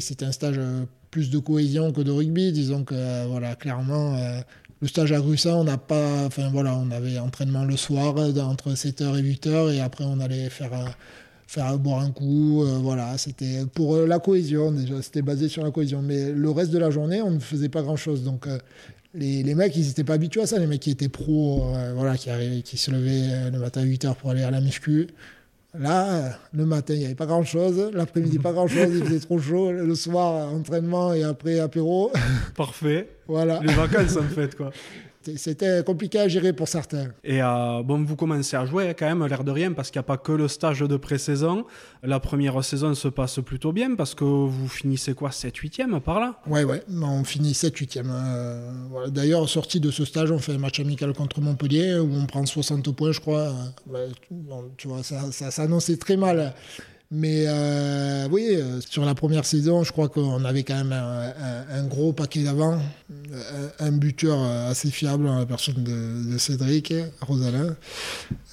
[0.00, 2.52] C'était un stage euh, plus de cohésion que de rugby.
[2.52, 4.40] Disons que euh, voilà, clairement, euh,
[4.80, 8.32] le stage à Gruissan, on n'a pas, enfin voilà, on avait entraînement le soir euh,
[8.40, 10.86] entre 7h et 8h et après on allait faire euh,
[11.48, 15.64] faire boire un coup, euh, voilà, c'était pour euh, la cohésion déjà, c'était basé sur
[15.64, 16.02] la cohésion.
[16.02, 18.22] Mais le reste de la journée, on ne faisait pas grand chose.
[18.22, 18.58] Donc euh,
[19.14, 20.58] les, les mecs, ils n'étaient pas habitués à ça.
[20.58, 23.82] Les mecs qui étaient pros, euh, voilà, qui, arrivaient, qui se levaient euh, le matin
[23.82, 25.08] à 8h pour aller à la muscu.
[25.78, 27.90] Là, euh, le matin, il n'y avait pas grand-chose.
[27.94, 28.88] L'après-midi, pas grand-chose.
[28.94, 29.72] Il faisait trop chaud.
[29.72, 32.12] Le soir, entraînement et après apéro.
[32.56, 33.08] Parfait.
[33.26, 33.60] voilà.
[33.62, 34.70] Les vacances en fait quoi.
[35.36, 37.08] C'était compliqué à gérer pour certains.
[37.24, 40.04] Et euh, bon, vous commencez à jouer quand même, l'air de rien, parce qu'il n'y
[40.04, 41.64] a pas que le stage de pré-saison.
[42.02, 46.40] La première saison se passe plutôt bien, parce que vous finissez quoi 7-8e par là?
[46.46, 48.04] Ouais, ouais, on finit 7-8e.
[48.06, 49.10] Euh, voilà.
[49.10, 52.44] D'ailleurs, sorti de ce stage, on fait un match amical contre Montpellier, où on prend
[52.44, 53.52] 60 points, je crois.
[54.76, 56.54] tu vois, ça, ça s'annonçait très mal.
[57.14, 61.84] Mais euh, oui, euh, sur la première saison, je crois qu'on avait quand même un,
[61.84, 62.80] gros paquet d'avant,
[63.78, 67.76] un, buteur assez fiable la personne de, Cédric Rosalin.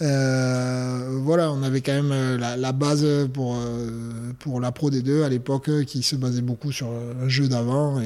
[0.01, 3.57] Euh, voilà, on avait quand même la, base pour,
[4.39, 8.01] pour la Pro D2 à l'époque qui se basait beaucoup sur un jeu d'avant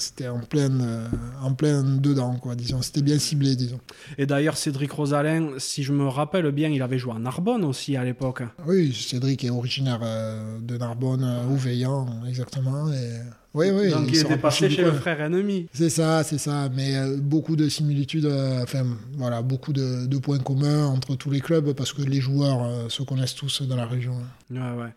[0.00, 1.06] c'était en plein, euh,
[1.42, 2.82] en plein dedans, quoi, disons.
[2.82, 3.80] C'était bien ciblé, disons.
[4.18, 7.96] Et d'ailleurs, Cédric Rosalin, si je me rappelle bien, il avait joué à Narbonne aussi
[7.96, 8.42] à l'époque.
[8.66, 12.90] Oui, Cédric est originaire euh, de Narbonne, euh, ou Veillant, exactement.
[12.92, 13.20] Et...
[13.52, 15.66] Oui, oui, Donc il, était passé chez le frère ennemi.
[15.72, 16.68] C'est ça, c'est ça.
[16.74, 18.26] Mais beaucoup de similitudes,
[18.62, 18.86] enfin
[19.16, 23.02] voilà, beaucoup de, de, points communs entre tous les clubs parce que les joueurs se
[23.02, 24.14] connaissent tous dans la région.
[24.52, 24.94] Ouais, ouais.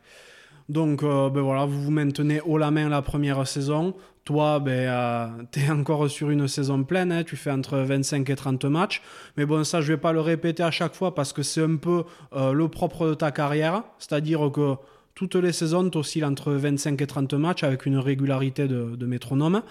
[0.70, 3.94] Donc ben voilà, vous vous maintenez haut la main la première saison.
[4.26, 7.24] Toi, ben, euh, tu es encore sur une saison pleine, hein.
[7.24, 9.02] tu fais entre 25 et 30 matchs.
[9.38, 11.76] Mais bon, ça, je vais pas le répéter à chaque fois parce que c'est un
[11.76, 13.84] peu euh, le propre de ta carrière.
[14.00, 14.76] C'est-à-dire que
[15.14, 19.62] toutes les saisons, tu oscilles entre 25 et 30 matchs avec une régularité de, métronome.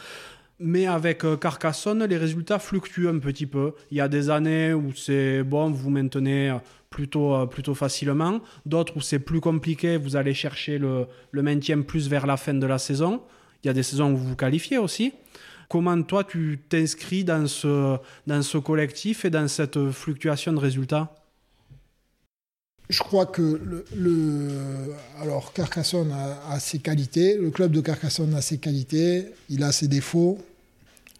[0.61, 3.73] Mais avec euh, Carcassonne, les résultats fluctuent un petit peu.
[3.91, 6.55] Il y a des années où c'est bon, vous maintenez
[6.93, 8.41] plutôt, plutôt facilement.
[8.65, 12.55] D'autres où c'est plus compliqué, vous allez chercher le, le maintien plus vers la fin
[12.55, 13.21] de la saison.
[13.63, 15.13] Il y a des saisons où vous vous qualifiez aussi.
[15.69, 21.15] Comment toi, tu t'inscris dans ce, dans ce collectif et dans cette fluctuation de résultats?
[22.89, 23.61] Je crois que
[23.97, 24.51] le,
[25.19, 29.89] alors Carcassonne a, ses qualités, le club de Carcassonne a ses qualités, il a ses
[29.89, 30.39] défauts.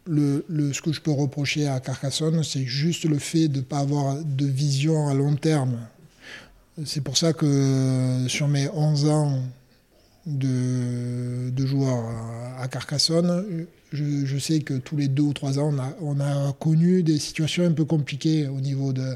[0.07, 3.63] Le, le, ce que je peux reprocher à Carcassonne, c'est juste le fait de ne
[3.63, 5.79] pas avoir de vision à long terme.
[6.85, 9.43] C'est pour ça que sur mes 11 ans
[10.27, 12.05] de, de joueurs
[12.59, 13.67] à, Carcassonne.
[13.93, 17.19] Je, sais que tous les deux ou trois ans, on a, on a, connu des
[17.19, 19.15] situations un peu compliquées au niveau de,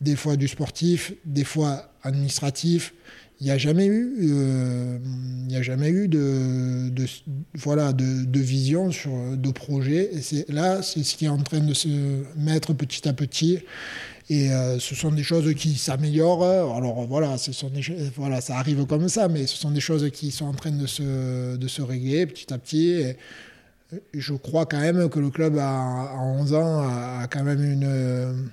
[0.00, 2.94] des fois du sportif, des fois administratif.
[3.40, 4.98] Il n'y a jamais eu, euh,
[5.48, 6.90] y a jamais eu de,
[7.54, 10.10] voilà, de, vision sur de projet.
[10.32, 11.88] Et là, c'est ce qui est en train de se
[12.38, 13.58] mettre petit à petit.
[14.30, 16.74] Et euh, ce sont des choses qui s'améliorent.
[16.74, 17.50] Alors voilà, ce
[18.16, 20.86] voilà, ça arrive comme ça, mais ce sont des choses qui sont en train de
[20.86, 23.02] se, de se régler petit à petit.
[23.02, 23.16] Et
[24.14, 28.50] je crois quand même que le club, à, 11 ans, a, quand même une,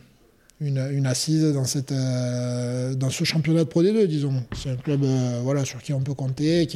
[0.65, 1.43] une, assise
[1.91, 4.43] euh, dans ce championnat de Pro D2, disons.
[4.55, 6.67] C'est un club euh, voilà, sur qui on peut compter,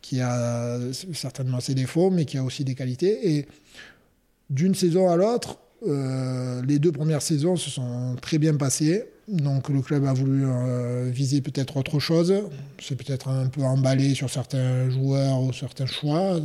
[0.00, 0.78] qui a,
[1.12, 3.36] certainement ses défauts, mais qui a aussi des qualités.
[3.36, 3.46] Et
[4.50, 9.04] d'une saison à l'autre, euh, les deux premières saisons se sont très bien passées.
[9.28, 10.44] Donc le club a voulu
[11.10, 12.34] viser peut-être autre chose.
[12.80, 16.38] C'est peut-être un peu emballé sur certains joueurs ou certains choix.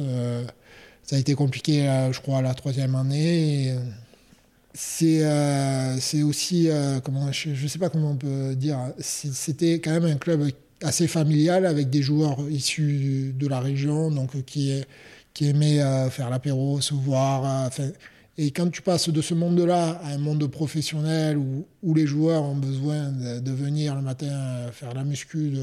[1.04, 3.76] Ça a été compliqué, je crois, la troisième année.
[4.80, 6.70] C'est aussi,
[7.04, 10.50] comment, je ne sais pas comment on peut dire, c'était quand même un club
[10.84, 14.84] assez familial avec des joueurs issus de la région, donc qui,
[15.34, 17.72] qui aimaient faire l'apéro, se voir.
[18.38, 22.44] Et quand tu passes de ce monde-là à un monde professionnel où, où, les joueurs
[22.44, 24.28] ont besoin de, venir le matin
[24.74, 25.54] faire la muscu,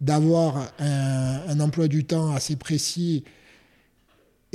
[0.00, 3.24] d'avoir un, emploi du temps assez précis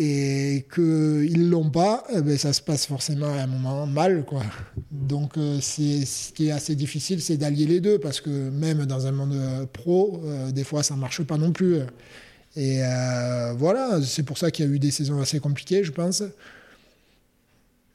[0.02, 4.24] et qu'ils ne l'ont pas, eh ben, ça se passe forcément à un moment mal.
[4.24, 4.44] Quoi.
[4.92, 8.86] Donc euh, c'est, ce qui est assez difficile, c'est d'allier les deux, parce que même
[8.86, 11.80] dans un monde pro, euh, des fois ça ne marche pas non plus.
[12.56, 15.92] Et euh, voilà, c'est pour ça qu'il y a eu des saisons assez compliquées, je
[15.92, 16.24] pense.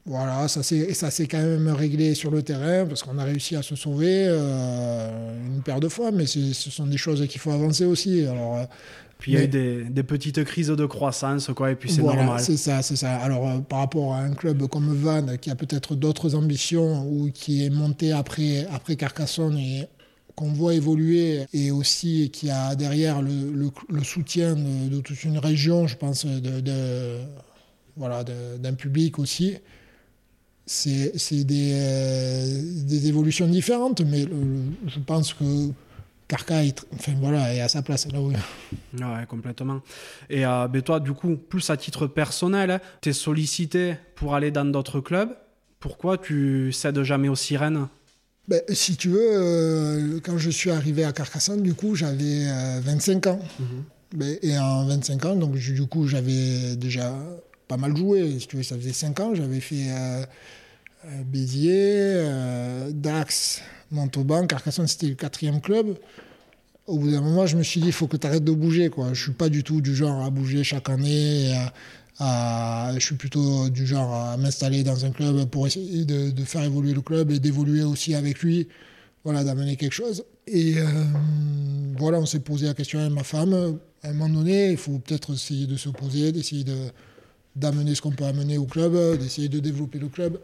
[0.07, 3.75] Voilà, ça s'est quand même réglé sur le terrain parce qu'on a réussi à se
[3.75, 8.23] sauver euh, une paire de fois, mais ce sont des choses qu'il faut avancer aussi.
[8.27, 8.65] Alors, euh,
[9.17, 12.39] puis il y a eu des, petites crises de croissance, quoi, et puis c'est normal.
[12.39, 13.15] C'est ça, c'est ça.
[13.15, 17.31] Alors, euh, par rapport à un club comme Vannes, qui a peut-être d'autres ambitions ou
[17.31, 19.87] qui est monté après, après Carcassonne et
[20.35, 25.87] qu'on voit évoluer et aussi qui a derrière le, le, soutien de, toute une région,
[25.87, 27.19] je pense, de, de
[27.95, 29.55] voilà, d'un public aussi
[30.65, 34.23] c'est des, euh, des, évolutions différentes, mais
[34.87, 35.69] je pense que
[36.27, 39.81] Carca est, enfin, voilà, est à sa place là Ouais, complètement.
[40.29, 44.49] Et euh, ben toi, du coup, plus à titre personnel, tu es sollicité pour aller
[44.49, 45.29] dans d'autres clubs.
[45.79, 47.87] Pourquoi tu cèdes jamais aux sirènes?
[48.47, 52.45] Ben, Si tu veux, euh, quand je suis arrivé à Carcassonne, du coup, j'avais
[52.81, 53.39] 25 ans.
[53.59, 53.83] Mhm.
[54.15, 57.13] Ben, et en 25 ans, donc du coup, j'avais déjà
[57.67, 58.39] pas mal joué.
[58.39, 59.89] Si tu veux, ça faisait 5 ans, j'avais fait
[61.25, 62.23] Béziers,
[62.93, 63.61] Dax,
[63.95, 65.97] Montauban, Carcassonne, c'était le quatrième club.
[66.85, 68.89] Au bout d'un moment, je me suis dit, il faut que tu arrêtes de bouger.
[68.89, 69.13] Quoi.
[69.13, 71.55] Je suis pas du tout du genre à bouger chaque année.
[72.19, 76.93] je suis plutôt du genre à m'installer dans un club pour essayer de, faire évoluer
[76.93, 78.67] le club et d'évoluer aussi avec lui,
[79.23, 80.23] voilà, d'amener quelque chose.
[80.45, 80.83] Et euh,
[81.97, 83.79] voilà, on s'est posé la question avec ma femme.
[84.03, 86.77] À un moment donné, il faut peut-être essayer de se poser, d'essayer de,
[87.55, 90.39] d'amener ce qu'on peut amener au club, d'essayer de développer le club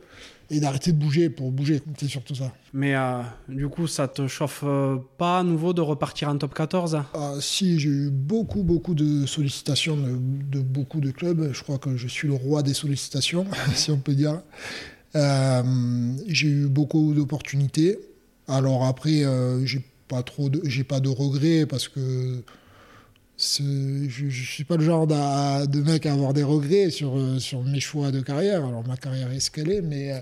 [0.52, 1.82] et d'arrêter de bouger pour bouger.
[1.98, 2.52] C'est surtout ça.
[2.74, 6.54] Mais euh, du coup, ça te chauffe euh, pas à nouveau de repartir en top
[6.54, 11.52] 14 ah, Si, j'ai eu beaucoup, beaucoup de sollicitations de, beaucoup de clubs.
[11.54, 14.42] Je crois que je suis le roi des sollicitations, si on peut dire.
[15.16, 15.64] Euh,
[16.28, 17.98] j'ai eu beaucoup d'opportunités.
[18.48, 19.24] Alors après,
[19.64, 22.44] j'ai pas trop, j'ai pas de regrets parce que
[23.38, 27.80] je ne suis pas le genre de mec à avoir des regrets sur, sur mes
[27.80, 28.66] choix de carrière.
[28.66, 30.22] Alors ma carrière est ce qu'elle est, mais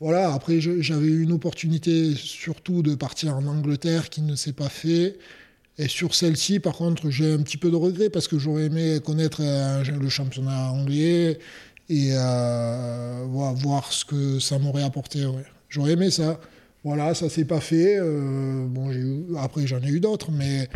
[0.00, 4.70] voilà, après j'avais eu une opportunité surtout de partir en Angleterre qui ne s'est pas
[4.70, 5.18] fait.
[5.78, 8.98] Et sur celle-ci, par contre, j'ai un petit peu de regret parce que j'aurais aimé
[9.04, 11.38] connaître euh, le championnat anglais
[11.88, 15.26] et voir ce que ça m'aurait apporté.
[15.68, 16.40] J'aurais aimé ça.
[16.84, 17.98] Voilà, ça s'est pas fait.
[18.00, 18.90] bon,
[19.38, 20.68] après, j'en ai eu d'autres, mais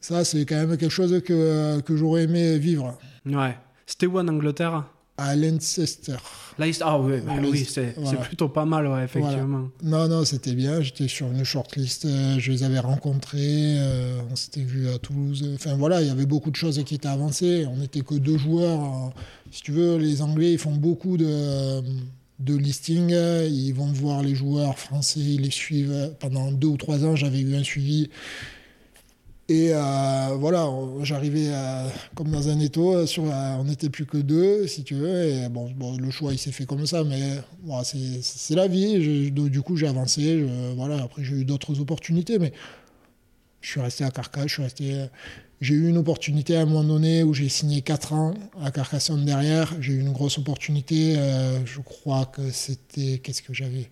[0.00, 2.96] ça, c'est quand même quelque chose que, que j'aurais aimé vivre.
[3.26, 3.56] Ouais.
[3.86, 4.84] C'était où en Angleterre?
[5.20, 6.16] À Leicester.
[6.58, 6.84] Leicester.
[6.86, 9.68] Ah oui, bah oui c'est plutôt pas mal, ouais, effectivement.
[9.82, 10.80] Non, non, c'était bien.
[10.80, 12.06] J'étais sur une shortlist.
[12.06, 13.38] Euh, je les avais rencontrés.
[13.78, 15.46] Euh, on s'était vus à Toulouse.
[15.54, 17.66] Enfin voilà, il y avait beaucoup de choses qui étaient avancées.
[17.70, 19.12] On n'était que deux joueurs.
[19.50, 21.82] Si tu veux, les Anglais, ils font beaucoup de
[22.38, 23.10] de listing.
[23.10, 26.14] Ils vont voir les joueurs français, ils les suivent.
[26.18, 28.08] Pendant deux ou trois ans, j'avais eu un suivi
[29.50, 30.70] et euh, voilà,
[31.02, 31.50] j'arrivais
[32.14, 35.24] comme dans un étau, sur, on n'était plus que deux, si tu veux.
[35.24, 37.20] Et bon, le choix, il s'est fait comme ça, mais
[37.82, 39.30] c'est la vie.
[39.32, 40.46] du coup, j'ai avancé.
[40.76, 42.52] voilà, après, j'ai eu d'autres opportunités, mais
[43.60, 44.68] je suis resté à Carcassonne.
[45.60, 49.26] J'ai eu une opportunité à un moment donné où j'ai signé 4 ans à Carcassonne
[49.26, 49.74] derrière.
[49.80, 51.16] J'ai eu une grosse opportunité.
[51.18, 53.18] Euh, je crois que c'était.
[53.18, 53.90] Qu'est-ce que j'avais?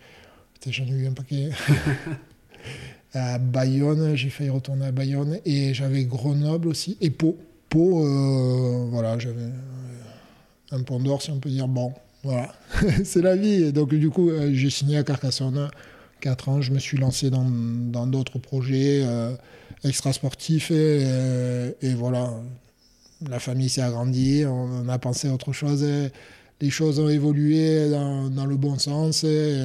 [0.67, 1.51] J'en ai eu un paquet.
[3.15, 7.37] à Bayonne, j'ai failli retourner à Bayonne, et j'avais Grenoble aussi, et Pau.
[7.69, 11.93] Pau, euh, voilà, j'avais euh, un pont d'or, si on peut dire, bon,
[12.23, 12.53] voilà,
[13.05, 13.73] c'est la vie.
[13.73, 15.71] donc, du coup, euh, j'ai signé à Carcassonne,
[16.21, 19.05] 4 ans, je me suis lancé dans d'autres projets
[19.85, 22.33] extra-sportifs, et, voilà,
[23.29, 25.87] la famille s'est agrandie, on, a pensé à autre chose,
[26.61, 29.57] les choses ont évolué dans, dans le bon sens, et,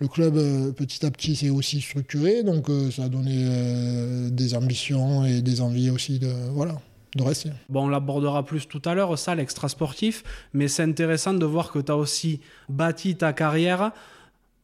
[0.00, 4.30] le club, euh, petit à petit, s'est aussi structuré, donc euh, ça a donné euh,
[4.30, 6.80] des ambitions et des envies aussi de, voilà,
[7.16, 7.50] de rester.
[7.68, 11.70] Bon, on l'abordera plus tout à l'heure, ça, l'extra sportif, mais c'est intéressant de voir
[11.70, 13.92] que tu as aussi bâti ta carrière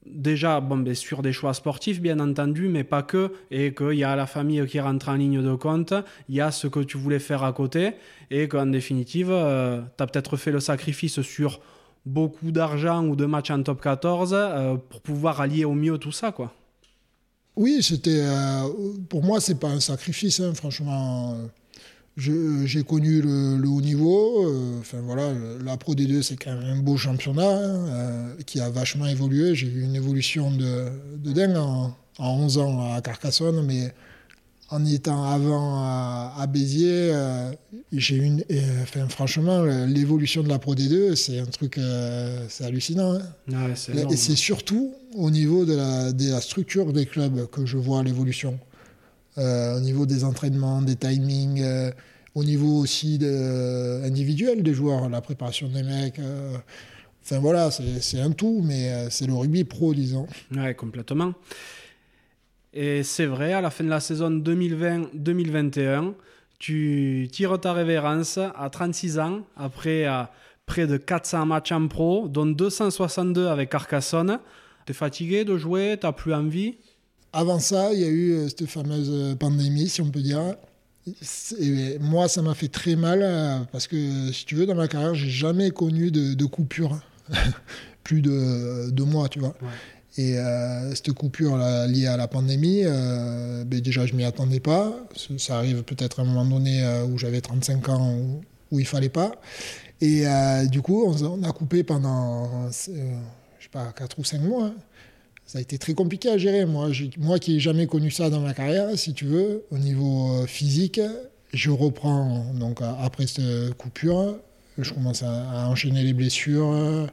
[0.07, 4.05] déjà bon, ben, sur des choix sportifs, bien entendu, mais pas que, et qu'il y
[4.05, 5.92] a la famille qui rentre en ligne de compte,
[6.29, 7.94] il y a ce que tu voulais faire à côté,
[8.31, 11.61] et qu'en définitive, tu as peut-être fait le sacrifice sur
[12.06, 16.12] beaucoup d'argent ou de matchs en top 14 euh, pour pouvoir allier au mieux tout
[16.12, 16.54] ça, quoi.
[17.56, 18.68] Oui, c'était euh,
[19.08, 21.36] pour moi c'est pas un sacrifice, hein, franchement.
[22.16, 24.46] J'ai connu le, haut niveau.
[24.46, 28.70] Euh, enfin voilà, la Pro D2 c'est quand même un beau championnat hein, qui a
[28.70, 29.54] vachement évolué.
[29.54, 33.92] J'ai eu une évolution de, de dingue en, en, 11 ans à Carcassonne, mais
[34.70, 37.52] en étant avant à, Béziers, euh,
[37.92, 42.64] j'ai une, euh, enfin, franchement, l'évolution de la Pro D2, c'est un truc, euh, c'est
[42.64, 43.18] hallucinant.
[43.52, 43.70] Hein.
[44.11, 48.02] et c'est surtout au niveau de la, de la, structure des clubs que je vois
[48.02, 48.59] l'évolution.
[49.37, 51.64] au niveau des entraînements, des timings,
[52.35, 56.20] au niveau aussi de, individuel des joueurs, la préparation des mecs.
[57.22, 60.26] Enfin voilà, c'est un tout, mais c'est le rugby pro, disons.
[60.55, 61.35] Ouais, complètement.
[62.78, 66.12] Et c'est vrai, à la fin de la saison 2020-2021,
[66.58, 70.06] tu tires ta révérence à 36 ans, après
[70.66, 74.40] près de 400 matchs en pro, dont 262 avec Carcassonne.
[74.84, 76.74] T'es fatigué de jouer T'as plus envie?
[77.32, 80.54] Avant ça, il y a eu euh, cette fameuse euh, pandémie, si on peut dire.
[81.58, 84.86] Et moi, ça m'a fait très mal euh, parce que, si tu veux, dans ma
[84.86, 87.00] carrière, j'ai jamais connu de, coupure.
[88.04, 89.54] plus de deux mois, tu vois.
[90.18, 94.96] Et euh, cette coupure liée à la pandémie, euh, ben déjà je m'y attendais pas.
[95.37, 98.87] Ça arrive peut-être à un moment donné euh, où j'avais 35 ans où, où, il
[98.87, 99.33] fallait pas.
[100.01, 100.24] Et
[100.70, 104.72] du coup, on, a coupé pendant, je sais pas, 4 ou 5 mois.
[105.47, 106.66] Ça a été très compliqué à gérer.
[106.66, 110.45] Moi, moi qui n'ai jamais connu ça dans ma carrière, si tu veux, au niveau
[110.47, 111.01] physique,
[111.53, 114.38] je reprends donc après cette coupure
[114.78, 117.09] je commence à, enchaîner les blessures.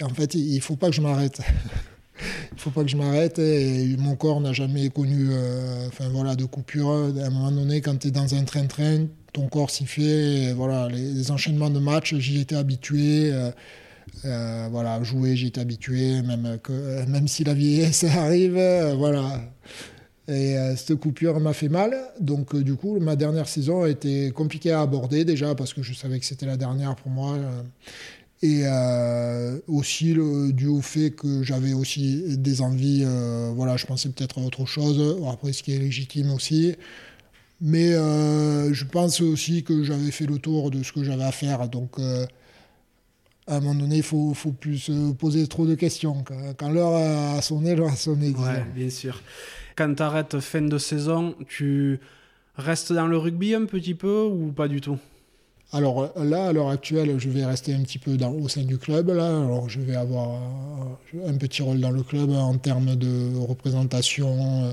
[0.00, 1.40] En fait, il ne faut pas que je m'arrête.
[2.52, 3.38] il faut pas que je m'arrête.
[3.38, 5.28] Et mon corps n'a jamais connu
[5.86, 6.90] enfin, voilà, de coupure.
[6.90, 10.52] À un moment donné, quand tu es dans un train-train, ton corps s'y fait.
[10.52, 13.32] voilà, les, enchaînements de matchs, j'y étais habitué.
[14.24, 18.60] Euh, voilà, jouer, j'y étais habitué, même, que, même si la vieillesse arrive.
[18.96, 19.40] voilà.
[20.30, 21.96] Et cette coupure m'a fait mal.
[22.20, 25.94] Donc, du coup, ma dernière saison a été compliquée à aborder déjà parce que je
[25.94, 27.38] savais que c'était la dernière pour moi.
[28.40, 33.86] Et euh, aussi le, dû au fait que j'avais aussi des envies, euh, voilà, je
[33.86, 36.76] pensais peut-être à autre chose, après ce qui est légitime aussi.
[37.60, 41.32] Mais euh, je pense aussi que j'avais fait le tour de ce que j'avais à
[41.32, 41.68] faire.
[41.68, 46.22] Donc à un moment donné, il faut, faut plus se poser trop de questions.
[46.56, 48.30] Quand, l'heure a sonné, l'heure a sonné.
[48.30, 49.20] Ouais, bien sûr.
[49.74, 51.98] Quand tu arrêtes fin de saison, tu
[52.56, 54.98] restes dans le rugby un petit peu ou pas du tout?
[55.70, 59.10] Alors là, à l'heure actuelle, je vais rester un petit peu au sein du club.
[59.10, 59.46] Là.
[59.68, 60.40] Je vais avoir
[61.26, 64.64] un petit rôle dans le club en termes de représentation.
[64.64, 64.72] Euh,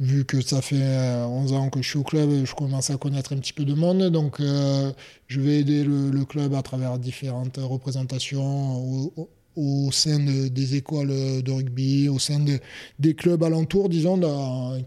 [0.00, 2.96] vu que ça fait 11 euh, ans que je suis au club, je commence à
[2.96, 4.10] connaître un petit peu de monde.
[4.10, 4.92] Donc, euh,
[5.28, 9.12] je vais aider le, club à travers différentes représentations
[9.56, 12.40] au, sein des écoles de rugby, au sein
[12.98, 14.20] des clubs alentours, disons,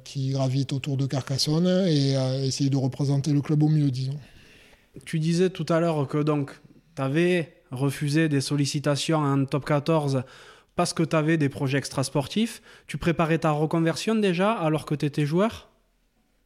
[0.04, 2.14] qui gravitent autour de Carcassonne et
[2.46, 4.18] essayer de représenter le club au mieux, disons.
[5.06, 6.52] Tu disais tout à l'heure que donc
[6.96, 10.24] tu avais refusé des sollicitations en top 14
[10.76, 12.62] parce que tu avais des projets extrasportifs.
[12.88, 15.70] Tu préparais ta reconversion déjà alors que tu étais joueur?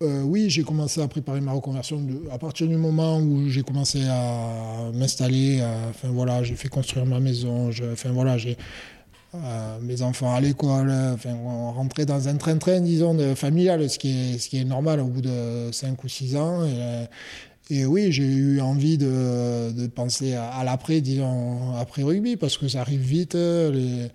[0.04, 4.06] Euh, oui, j'ai commencé à préparer ma reconversion à partir du moment où j'ai commencé
[4.10, 5.64] à m'installer.
[6.04, 7.70] Voilà, j'ai fait construire ma maison.
[7.70, 8.58] enfin voilà, j'ai
[9.44, 10.92] euh, mes enfants à l'école.
[11.14, 15.00] Enfin, on rentrait dans un train-train, disons, familial, ce qui est ce qui est normal
[15.00, 16.62] au bout de 5 ou 6 ans.
[17.70, 22.68] Et oui, j'ai eu envie de, de penser à, l'après, disons, après rugby, parce que
[22.68, 24.10] ça arrive vite, les,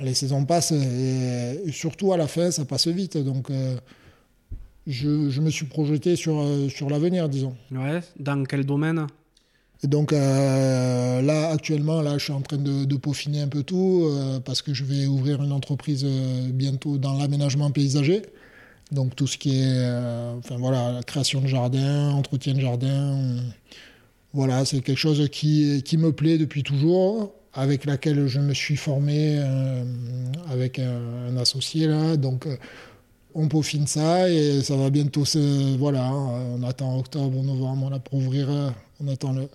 [0.00, 3.16] les saisons passent, et, surtout à la fin, ça passe vite.
[3.16, 3.76] Donc, euh,
[4.86, 7.54] je, je, me suis projeté sur, euh, sur l'avenir, disons.
[7.70, 9.06] Ouais, dans quel domaine?
[9.84, 13.62] Et donc euh, là, actuellement, là, je suis en train de, de peaufiner un peu
[13.62, 14.10] tout,
[14.44, 16.04] parce que je vais ouvrir une entreprise
[16.52, 18.22] bientôt dans l'aménagement paysager.
[18.90, 23.18] Donc tout ce qui est euh, enfin, voilà, création de jardin, entretien de jardin,
[24.32, 28.76] voilà, c'est quelque chose qui, qui me plaît depuis toujours, avec laquelle je me suis
[28.76, 29.84] formé euh,
[30.50, 32.16] avec un, associé là.
[32.16, 32.56] Donc euh,
[33.34, 35.76] on peaufine ça et ça va bientôt se.
[35.76, 38.48] Voilà, hein, on attend octobre, novembre, on pour ouvrir,
[39.00, 39.48] on attend le,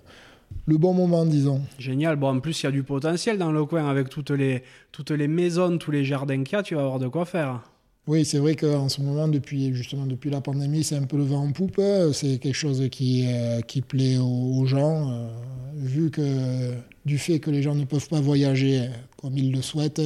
[0.66, 1.60] le bon moment, disons.
[1.78, 2.16] Génial.
[2.16, 4.62] Bon, en plus, il y a du potentiel dans le coin avec toutes les,
[4.92, 7.62] toutes les maisons, tous les jardins qu'il y a, tu vas avoir de quoi faire.
[8.06, 11.22] Oui, c'est vrai qu'en ce moment, depuis, justement, depuis la pandémie, c'est un peu le
[11.22, 11.80] vent en poupe.
[12.12, 15.28] C'est quelque chose qui, euh, qui plaît aux, gens, euh,
[15.74, 16.72] vu que
[17.06, 20.02] du fait que les gens ne peuvent pas voyager comme ils le souhaitent,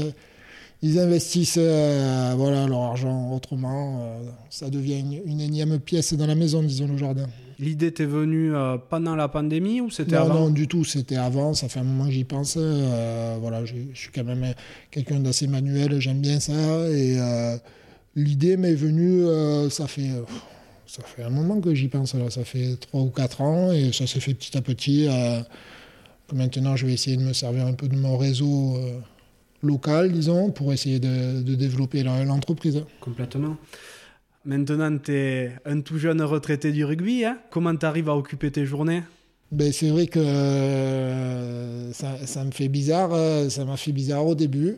[0.80, 4.16] ils investissent euh, voilà, leur argent autrement.
[4.48, 7.26] ça devient une, énième pièce dans la maison, disons, le jardin.
[7.58, 8.52] L'idée t'est venue
[8.88, 11.52] pendant la pandémie ou c'était avant Non, du tout, c'était avant.
[11.54, 12.56] Ça fait un moment que j'y pense.
[12.56, 14.54] voilà, je suis quand même
[14.92, 16.88] quelqu'un d'assez manuel, j'aime bien ça.
[16.90, 17.18] Et
[18.16, 20.22] L'idée m'est venue, euh, ça, fait, euh,
[20.86, 22.30] ça fait un moment que j'y pense, là.
[22.30, 25.06] ça fait 3 ou 4 ans, et ça s'est fait petit à petit.
[25.08, 25.40] Euh,
[26.32, 28.76] maintenant, je vais essayer de me servir un peu de mon réseau
[29.62, 32.82] local, disons, pour essayer de, développer l'entreprise.
[33.00, 33.56] Complètement.
[34.44, 37.24] Maintenant, tu es un tout jeune retraité du rugby.
[37.24, 37.38] Hein.
[37.50, 39.02] Comment tu arrives à occuper tes journées?
[39.50, 40.20] Ben, c'est vrai que
[41.92, 43.10] ça, ça, me fait bizarre,
[43.50, 44.76] ça m'a fait bizarre au début.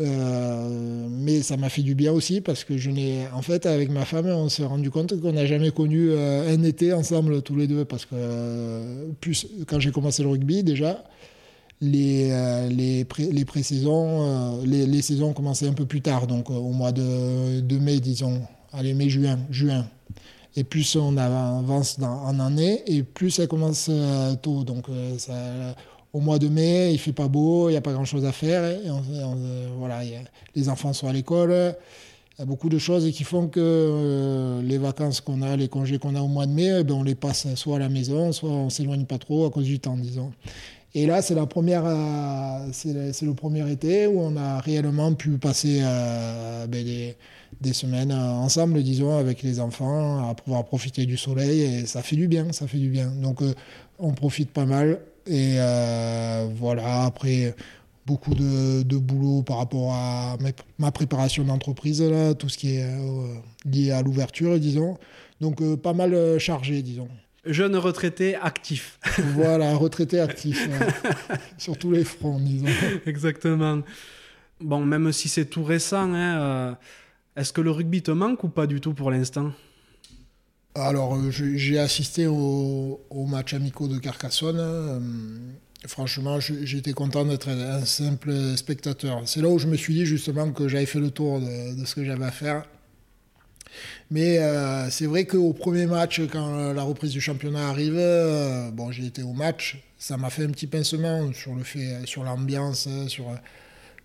[0.00, 3.90] Euh, mais ça m'a fait du bien aussi parce que je n'ai, en fait, avec
[3.90, 7.56] ma femme, on s'est rendu compte qu'on n'a jamais connu euh, un été ensemble tous
[7.56, 11.04] les deux parce que euh, plus quand j'ai commencé le rugby déjà,
[11.82, 12.30] les
[12.70, 16.92] les, pré, les pré-saisons, les, les, saisons commençaient un peu plus tard, donc au mois
[16.92, 18.40] de, de mai, disons,
[18.72, 19.84] allez mai juin, juin.
[20.54, 23.90] Et plus on avance dans, en année, et plus ça commence
[24.42, 24.62] tôt.
[24.64, 24.86] Donc
[25.18, 25.74] ça,
[26.12, 28.64] au mois de mai, il fait pas beau, il n'y a pas grand-chose à faire.
[28.64, 28.88] Et
[29.78, 30.00] voilà,
[30.54, 31.76] les enfants sont à l'école.
[32.38, 35.68] Il y a beaucoup de choses qui font que euh, les vacances qu'on a, les
[35.68, 37.90] congés qu'on a au mois de mai, eh ben, on les passe soit à la
[37.90, 40.32] maison, soit on s'éloigne pas trop à cause du temps, disons.
[40.94, 45.38] Et là, c'est la première, euh, c'est le premier été où on a réellement pu
[45.38, 47.16] passer euh, ben, des,
[47.60, 51.60] des, semaines ensemble, disons, avec les enfants, à pouvoir profiter du soleil.
[51.62, 53.08] Et ça fait du bien, ça fait du bien.
[53.08, 53.40] Donc,
[53.98, 55.00] on profite pas mal.
[55.26, 57.54] Et euh, voilà, après,
[58.06, 60.36] beaucoup de, de, boulot par rapport à
[60.78, 62.02] ma préparation d'entreprise,
[62.38, 64.98] tout ce qui est euh, lié à l'ouverture, disons.
[65.40, 67.08] Donc, euh, pas mal chargé, disons.
[67.44, 68.98] Jeune retraité actif.
[69.34, 70.68] voilà, retraité actif.
[71.58, 72.66] Sur tous les fronts, disons.
[73.06, 73.82] Exactement.
[74.60, 76.76] Bon, même si c'est tout récent, hein,
[77.36, 79.52] est-ce que le rugby te manque ou pas du tout pour l'instant?
[80.74, 82.98] Alors, euh, j'ai assisté au,
[83.28, 84.58] match amicaux de Carcassonne.
[84.58, 85.00] Euh,
[85.86, 89.22] franchement, j'étais content d'être un simple spectateur.
[89.26, 91.94] C'est là où je me suis dit justement que j'avais fait le tour de, ce
[91.94, 92.64] que j'avais à faire.
[94.10, 98.00] Mais euh, c'est vrai qu'au premier match, quand la reprise du championnat arrive,
[98.72, 101.64] bon, j'ai été au match, ça m'a fait un petit pincement sur le
[102.06, 103.26] sur l'ambiance, sur,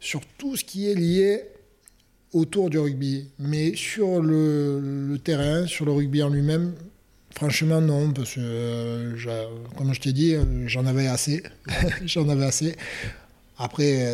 [0.01, 1.43] sur tout ce qui est lié
[2.33, 3.27] autour du rugby.
[3.39, 6.73] Mais sur le, terrain, sur le rugby en lui-même,
[7.35, 9.45] franchement non, parce que euh,
[9.77, 11.43] comme je t'ai dit, j'en avais assez,
[12.05, 12.75] j'en avais assez.
[13.59, 14.05] Après,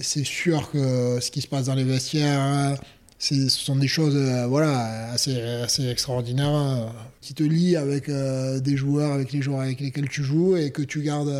[0.00, 2.78] c'est sûr que ce qui se passe dans les vestiaires,
[3.18, 6.86] ce sont des choses euh, voilà, assez, assez extraordinaires euh,
[7.20, 10.70] qui te lient avec euh, des joueurs, avec les joueurs avec lesquels tu joues et
[10.70, 11.32] que tu gardes,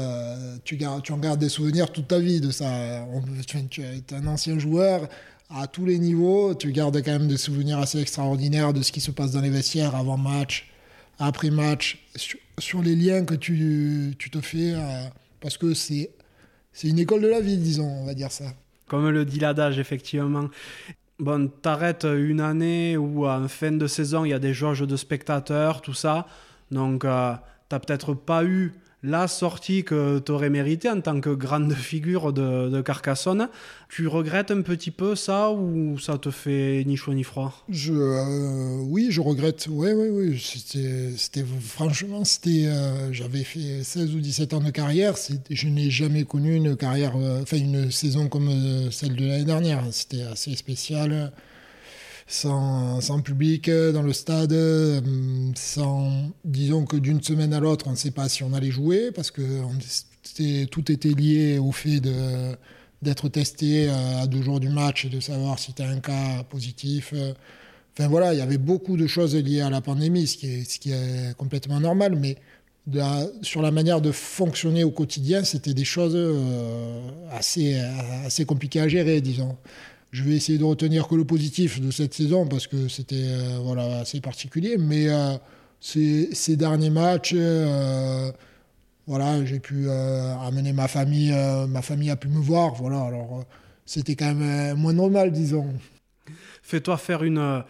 [0.65, 3.07] tu gardes, tu en gardes des souvenirs toute ta vie de ça.
[3.71, 5.09] tu, es un ancien joueur
[5.51, 9.01] à tous les niveaux, tu gardes quand même des souvenirs assez extraordinaires de ce qui
[9.01, 10.71] se passe dans les vestiaires avant match,
[11.19, 12.05] après match,
[12.59, 14.75] sur, les liens que tu, tu te fais
[15.41, 16.11] parce que c'est
[16.73, 18.53] c'est une école de la vie, disons, on va dire ça.
[18.87, 20.51] Comme le dit l'adage, effectivement
[21.19, 24.97] bon, t'arrêtes une année où en fin de saison il y a des jauges de
[24.97, 26.27] spectateurs, tout ça.
[26.71, 27.35] Donc, euh,
[27.69, 28.75] t'as peut-être pas eu
[29.07, 33.49] la sortie que tu aurais mérité en tant que grande figure de, Carcassonne.
[33.89, 37.65] Tu regrettes un petit peu ça ou ça te fait ni chaud ni froid?
[37.69, 39.69] Je, euh, Oui, je regrette.
[39.71, 40.39] Oui, oui, oui.
[41.17, 45.15] C'était, franchement, euh, j'avais fait 16 ou 17 ans de carrière.
[45.49, 49.85] Je n'ai jamais connu une carrière, enfin une saison comme celle de l'année dernière.
[49.93, 51.33] C'était assez spécial
[52.27, 55.01] sans, public dans le stade, euh,
[55.55, 59.11] sans, disons que d'une semaine à l'autre, on ne sait pas si on allait jouer,
[59.13, 59.43] parce que
[60.67, 62.57] tout était lié au fait de,
[63.03, 66.01] d'être testé euh, à deux jours du match et de savoir si tu as un
[66.01, 67.15] cas positif.
[67.97, 70.71] Enfin voilà, il y avait beaucoup de choses liées à la pandémie, ce qui est,
[70.71, 72.37] ce qui est complètement normal, mais
[73.43, 77.01] sur la manière de fonctionner au quotidien, c'était des choses euh,
[77.31, 77.79] assez,
[78.25, 79.57] assez compliquées à gérer, disons.
[80.17, 83.59] Je vais essayer de retenir que le positif de cette saison parce que c'était euh,
[83.63, 84.79] voilà, assez particulier.
[84.79, 85.37] Mais euh,
[85.79, 88.33] ces, derniers matchs, euh,
[89.07, 91.35] voilà, j'ai pu amener ma famille.
[91.69, 92.77] ma famille a pu me voir.
[92.77, 93.45] Voilà, alors
[93.85, 95.67] c'était quand même moins normal, disons.
[96.63, 97.63] Fais-toi faire une,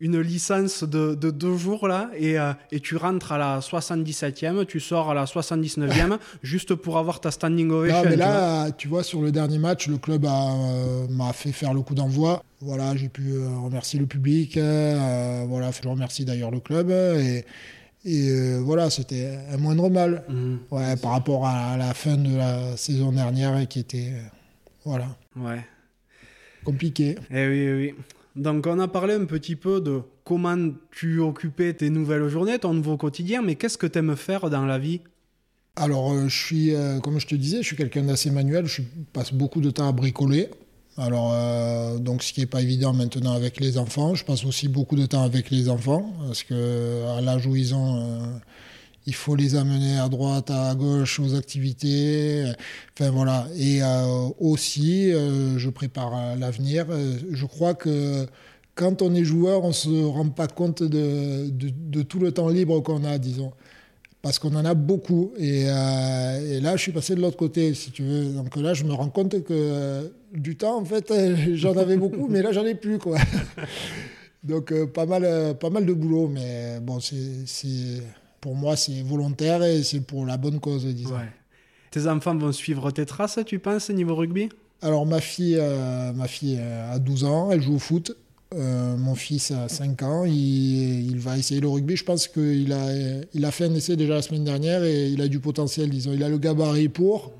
[0.00, 4.66] une licence de, de, deux jours là et, euh, et, tu rentres à la 77e,
[4.66, 8.02] tu sors à la 79e juste pour avoir ta standing ovation.
[8.02, 11.72] Non, mais là, tu vois, sur le dernier match, le club euh, m'a fait faire
[11.72, 12.42] le coup d'envoi.
[12.60, 14.54] Voilà, j'ai pu euh, remercier le public.
[14.56, 17.44] voilà, je remercie d'ailleurs le club et,
[18.04, 20.58] et voilà, c'était un moindre mal mhm.
[20.70, 24.12] ouais, par rapport à la fin de la saison dernière qui était
[24.84, 25.06] voilà.
[25.36, 25.64] Ouais.
[26.64, 27.16] Compliqué.
[27.30, 27.94] Eh oui, oui.
[28.36, 32.74] Donc on a parlé un petit peu de comment tu occupais tes nouvelles journées, ton
[32.74, 35.00] nouveau quotidien, mais qu'est-ce que tu aimes faire dans la vie?
[35.76, 38.82] Alors euh, je suis, euh, comme je te disais, je suis quelqu'un d'assez manuel, je
[39.12, 40.48] passe beaucoup de temps à bricoler.
[40.96, 44.14] Alors, euh, donc, ce qui n'est pas évident maintenant avec les enfants.
[44.14, 47.74] Je passe aussi beaucoup de temps avec les enfants, parce que à l'âge où ils
[47.74, 48.40] ont,
[49.06, 52.44] il faut les amener à droite, à gauche aux activités.
[52.94, 53.46] Enfin voilà.
[53.56, 56.86] Et euh, aussi, euh, je prépare l'avenir.
[56.90, 58.26] Euh, je crois que
[58.74, 62.48] quand on est joueur, on ne se rend pas compte de, de, tout le temps
[62.48, 63.52] libre qu'on a, disons.
[64.22, 65.32] Parce qu'on en a beaucoup.
[65.36, 68.32] Et, et, là, je suis passé de l'autre côté, si tu veux.
[68.32, 71.12] Donc là, je me rends compte que du temps, en fait,
[71.54, 73.18] j'en avais beaucoup, mais là, j'en ai plus, quoi.
[74.42, 77.44] Donc, pas, mal, pas mal de boulot, mais bon, c'est
[78.44, 81.16] pour moi, c'est volontaire et c'est pour la bonne cause, disons.
[81.90, 84.50] Tes enfants vont suivre tes traces, tu penses, niveau rugby?
[84.82, 88.14] Alors, ma fille, euh, ma fille euh, a 12 ans, elle joue au foot.
[88.54, 91.96] Euh, mon fils a 5 ans, il, il, va essayer le rugby.
[91.96, 95.22] Je pense qu'il a, il a fait un essai déjà la semaine dernière et il
[95.22, 96.12] a du potentiel, disons.
[96.12, 97.32] Il a le gabarit pour.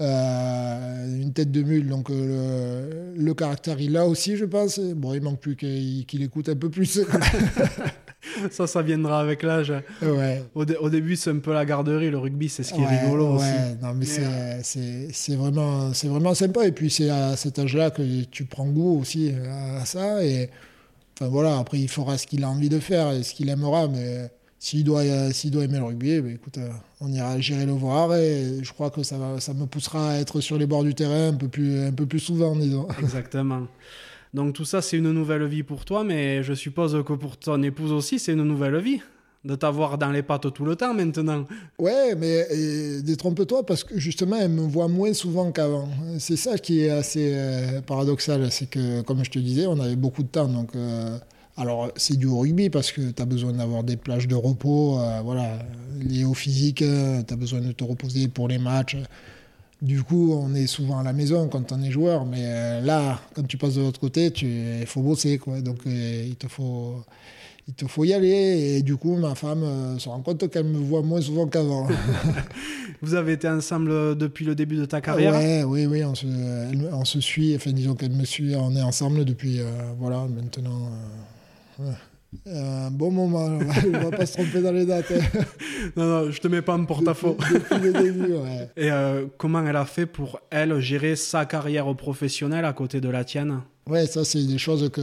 [0.00, 4.80] une tête de mule, donc le, le, caractère il a aussi, je pense.
[4.80, 7.00] Bon, il manque plus qu'il écoute un peu plus.
[8.50, 9.72] ça, ça viendra avec l'âge.
[10.00, 10.42] Ouais.
[10.54, 13.34] Au, au début, c'est un peu la garderie, le rugby, c'est ce qui est rigolo
[13.34, 13.46] aussi.
[13.82, 16.66] Non, mais c'est vraiment, vraiment sympa.
[16.66, 19.32] Et puis, c'est à cet âge-là que tu prends goût aussi
[19.80, 20.24] à ça.
[20.24, 20.50] Et
[21.18, 23.88] enfin, voilà, après, il fera ce qu'il a envie de faire et ce qu'il aimera.
[23.88, 25.02] Mais s'il doit,
[25.32, 26.58] s'il doit aimer le rugby, ben, écoute,
[27.00, 28.14] on ira gérer le voir.
[28.14, 30.94] Et je crois que ça, va, ça me poussera à être sur les bords du
[30.94, 32.86] terrain un peu plus, un peu plus souvent, disons.
[33.00, 33.66] Exactement.
[34.34, 37.62] Donc tout ça, c'est une nouvelle vie pour toi, mais je suppose que pour ton
[37.62, 39.00] épouse aussi, c'est une nouvelle vie
[39.44, 41.44] de t'avoir dans les pattes tout le temps maintenant.
[41.78, 42.46] Ouais, mais
[43.02, 45.88] détrompe-toi parce que justement, elle me voit moins souvent qu'avant.
[46.18, 48.50] C'est ça qui est assez euh, paradoxal.
[48.50, 50.48] C'est que, comme je te disais, on avait beaucoup de temps.
[50.48, 51.18] Donc, euh,
[51.56, 55.20] alors, c'est du rugby parce que tu as besoin d'avoir des plages de repos, euh,
[55.22, 55.58] voilà,
[56.00, 56.78] liées au physique.
[56.78, 56.84] tu
[57.34, 58.96] as besoin de te reposer pour les matchs.
[59.82, 63.42] Du coup, on est souvent à la maison quand on est joueur, mais là, quand
[63.46, 65.60] tu passes de l'autre côté, il faut bosser, quoi.
[65.60, 67.04] Donc, il te faut
[67.68, 68.76] il te faut y aller.
[68.76, 71.86] Et du coup, ma femme euh, se rend compte qu'elle me voit moins souvent qu'avant.
[73.02, 75.32] Vous avez été ensemble depuis le début de ta carrière?
[75.34, 76.26] Ouais, Oui, oui, on se,
[76.92, 77.54] on se suit.
[77.56, 78.54] Enfin, disons qu'elle me suit.
[78.56, 79.64] On est ensemble depuis, euh,
[79.98, 80.90] voilà, maintenant.
[81.80, 81.90] Euh,
[82.46, 85.12] un bon moment, on va, va pas se tromper dans les dates.
[85.12, 85.40] Hein.
[85.96, 87.36] non, non, je te mets pas en porte-à-faux.
[87.52, 88.68] Depuis, le début, ouais.
[88.76, 88.90] Et
[89.38, 93.60] comment elle a fait pour, elle, gérer sa carrière professionnelle à côté de la tienne?
[93.88, 95.02] Ouais, ça, c'est des choses que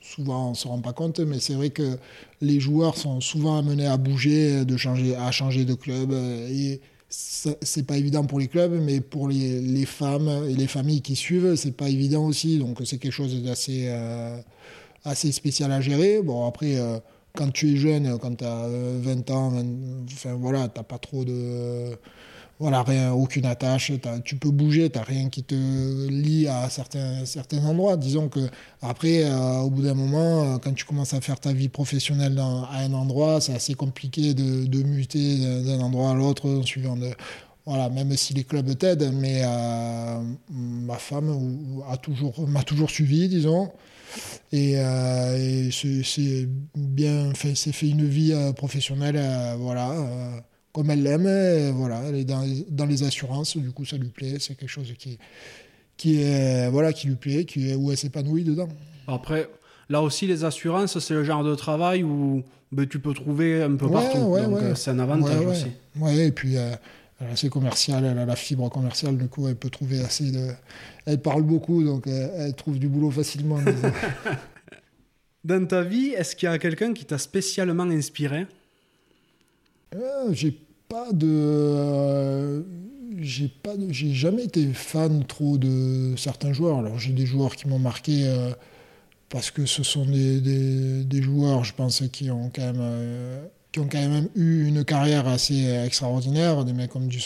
[0.00, 1.98] souvent on ne se rend pas compte, mais c'est vrai que
[2.40, 6.12] les joueurs sont souvent amenés à bouger, de changer, à changer de club.
[6.12, 6.80] Et
[7.10, 11.16] c'est pas évident pour les clubs, mais pour les, les, femmes et les familles qui
[11.16, 12.58] suivent, c'est pas évident aussi.
[12.58, 14.38] Donc c'est quelque chose d'assez euh,
[15.04, 16.22] assez spécial à gérer.
[16.22, 16.98] Bon, après, euh,
[17.34, 19.52] quand tu es jeune, quand tu as 20 ans,
[20.12, 21.96] enfin voilà, tu pas trop de
[22.60, 23.92] voilà, rien, aucune attache,
[24.24, 25.54] tu peux bouger, tu n'as rien qui te
[26.08, 27.96] lie à certains, certains endroits.
[27.96, 28.40] Disons que
[28.82, 32.36] après, euh, au bout d'un moment, euh, quand tu commences à faire ta vie professionnelle
[32.38, 36.96] à un endroit, c'est assez compliqué de, de muter d'un endroit à l'autre suivant
[37.64, 39.42] voilà, même si les clubs t'aident, mais
[40.50, 43.70] ma femme a toujours, m'a toujours suivi, disons.
[44.52, 49.20] Et, et c'est bien fait, c'est fait une vie professionnelle,
[49.58, 49.92] voilà
[50.72, 51.72] comme elle l'aime.
[51.74, 54.92] Voilà, elle est dans, dans, les assurances, du coup ça lui plaît, c'est quelque chose
[54.98, 55.18] qui,
[55.96, 58.68] qui, est, voilà, qui lui plaît, qui est, où elle s'épanouit dedans.
[59.06, 59.48] Après,
[59.88, 62.42] là aussi, les assurances, c'est le genre de travail où
[62.72, 64.18] ben, tu peux trouver un peu partout.
[64.18, 65.66] donc euh, c'est un avantage aussi.
[65.96, 66.74] Oui, et puis euh,
[67.20, 70.30] elle est assez commerciale, elle a la fibre commerciale, du coup elle peut trouver assez
[70.30, 70.48] de...
[71.08, 73.58] Elle parle beaucoup, donc elle, elle trouve du boulot facilement.
[75.44, 78.46] Dans ta vie, est-ce qu'il y a quelqu'un qui t'a spécialement inspiré?
[79.94, 80.52] Euh, j'ai
[80.86, 81.26] pas de.
[81.26, 82.62] Euh,
[83.20, 86.80] j'ai pas j'ai jamais été fan trop de certains joueurs.
[86.80, 88.50] Alors j'ai des joueurs qui m'ont marqué euh,
[89.30, 90.42] parce que ce sont des,
[91.04, 95.28] des, joueurs, je pense, qui ont quand même qui ont quand même eu une carrière
[95.28, 97.20] assez extraordinaire, des mecs comme du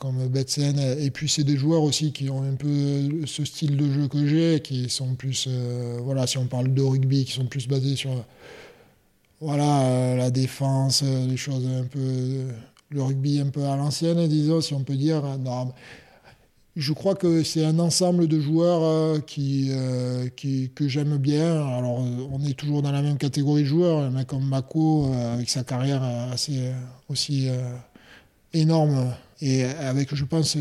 [0.00, 3.92] comme Betsen, et puis c'est des joueurs aussi qui ont un peu ce style de
[3.92, 5.48] jeu que j'ai, qui sont plus,
[6.00, 8.24] voilà, si on parle de rugby, qui sont plus basés sur
[9.44, 12.46] voilà, euh, la défense, euh, les choses un peu.
[12.90, 15.22] le rugby un peu à l'ancienne, disons, si on peut dire.
[16.76, 19.70] Je crois que c'est un ensemble de joueurs euh, qui,
[20.36, 21.66] qui, que j'aime bien.
[21.66, 24.00] Alors, on est toujours dans la même catégorie de joueurs.
[24.00, 26.72] Un mec comme Mako, avec sa carrière assez
[27.08, 27.48] aussi
[28.52, 30.56] énorme et avec, je pense,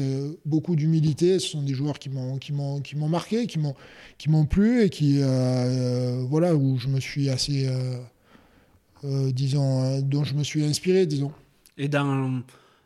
[0.46, 1.40] beaucoup d'humilité.
[1.40, 2.40] Ce sont des joueurs qui m'ont,
[3.10, 3.60] marqué, qui
[4.30, 5.20] m'ont, plu et qui,
[6.30, 7.68] voilà, où je me suis assez
[9.06, 11.32] euh, disons, euh, dont je me suis inspiré, disons.
[11.78, 12.42] Et dans,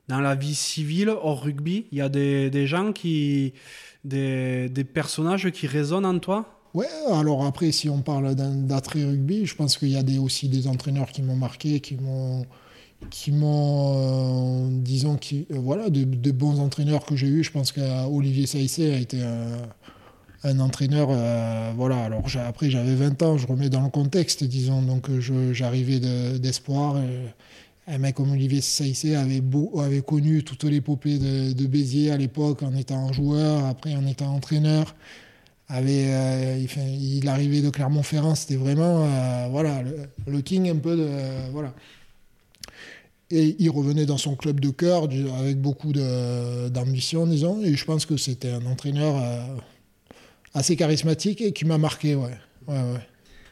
[0.08, 3.53] dans la vie civile, hors rugby, il y a des, gens qui.
[4.03, 6.45] Des, personnages qui résonnent en toi?
[6.74, 10.68] Ouais, alors après, si on parle d'attrait rugby, je pense qu'il y a aussi des
[10.68, 12.45] entraîneurs qui m'ont marqué, qui m'ont
[13.10, 17.43] qui m'ont, euh, disons, qui, voilà, de, bons entraîneurs que j'ai eus.
[17.43, 19.70] Je pense qu'Olivier Saïssé a été un,
[20.43, 24.82] un entraîneur, euh, voilà, alors après j'avais 20 ans, je remets dans le contexte, disons,
[24.82, 25.99] donc euh, j'arrivais
[26.39, 26.97] d'espoir.
[27.88, 29.42] Un mec comme Olivier Saïssé avait,
[29.80, 34.96] avait connu toute l'épopée de, Béziers à l'époque en étant joueur, après en étant entraîneur.
[35.70, 39.06] Avait, euh, il, arrivait de Clermont-Ferrand, c'était vraiment
[39.50, 39.84] voilà,
[40.26, 41.10] le, king un peu de.
[41.52, 41.74] voilà.
[43.32, 45.10] Et il revenait dans son club de cœur
[45.40, 49.22] avec beaucoup d'ambition, disons, et je pense que c'était un entraîneur
[50.54, 52.38] assez charismatique et qui m'a marqué, ouais.
[52.68, 53.08] ouais, ouais.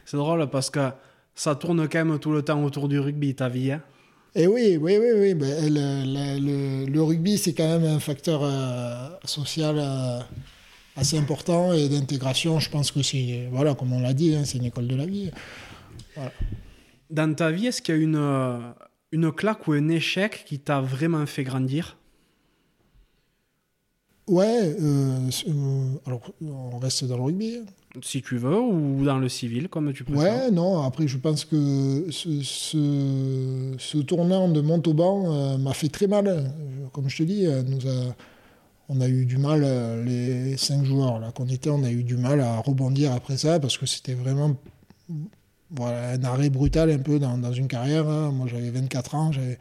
[0.06, 0.88] C'est drôle parce que
[1.34, 3.72] ça tourne quand même tout le temps autour du rugby, ta vie.
[3.72, 3.82] Hein
[4.36, 5.34] et oui, oui, oui, oui.
[5.34, 10.20] Ben, le, le, rugby, c'est quand même un facteur euh, social euh,
[10.94, 12.60] assez important et d'intégration.
[12.60, 15.06] Je pense que c'est, voilà, comme on l'a dit, hein, c'est une école de la
[15.06, 15.30] vie.
[16.14, 16.32] Voilà.
[17.10, 18.58] Dans ta vie, est-ce qu'il y a une, euh,
[19.10, 21.96] une claque ou un échec qui t'a vraiment fait grandir?
[24.26, 25.30] Ouais, euh,
[26.04, 27.60] alors on reste dans le rugby.
[28.02, 30.44] Si tu veux, ou dans le civil, comme tu préfères.
[30.44, 36.06] Ouais, non, après je pense que ce, ce, tournant de Montauban euh, m'a fait très
[36.06, 36.52] mal.
[36.92, 38.14] Comme je te dis, nous a,
[38.88, 39.64] on a eu du mal,
[40.04, 43.58] les cinq joueurs là qu'on était, on a eu du mal à rebondir après ça,
[43.60, 44.56] parce que c'était vraiment
[45.70, 48.08] voilà, un arrêt brutal un peu dans, dans une carrière.
[48.08, 48.30] hein.
[48.32, 49.32] Moi, j'avais 24 ans.
[49.32, 49.58] j'avais-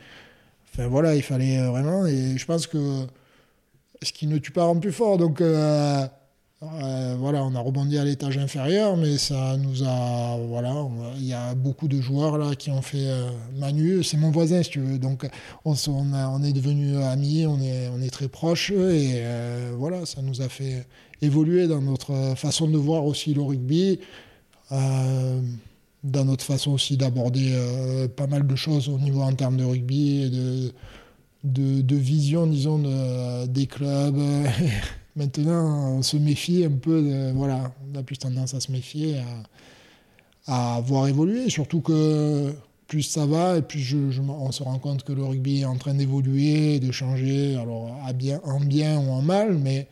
[0.74, 2.06] Enfin, voilà, il fallait euh, vraiment.
[2.06, 3.06] Et je pense que
[4.04, 5.18] ce qui ne tue pas rend plus fort.
[5.18, 6.06] Donc, euh,
[6.64, 10.38] euh, voilà, on a rebondi à l'étage inférieur, mais ça nous a.
[10.38, 10.88] Voilà,
[11.18, 14.04] il y a beaucoup de joueurs là qui ont fait euh, Manu.
[14.04, 14.98] C'est mon voisin, si tu veux.
[14.98, 15.28] Donc,
[15.66, 18.72] on, est devenus amis, on est, on est très proches.
[18.72, 20.88] Et euh, voilà, ça nous a fait
[21.22, 24.00] évoluer dans notre façon de voir aussi le rugby.
[24.72, 27.56] Dans notre façon aussi d'aborder
[28.16, 30.30] pas mal de choses au niveau en termes de rugby
[31.44, 34.20] de, de, vision, disons, de- des clubs.
[35.16, 39.22] Maintenant, on se méfie un peu, voilà, on a plus tendance à se méfier,
[40.46, 42.54] à, voir évoluer, surtout que
[42.88, 45.94] plus ça va, et plus on se rend compte que le rugby est en train
[45.94, 49.88] d'évoluer, de changer, alors à bien, en bien ou en mal, mais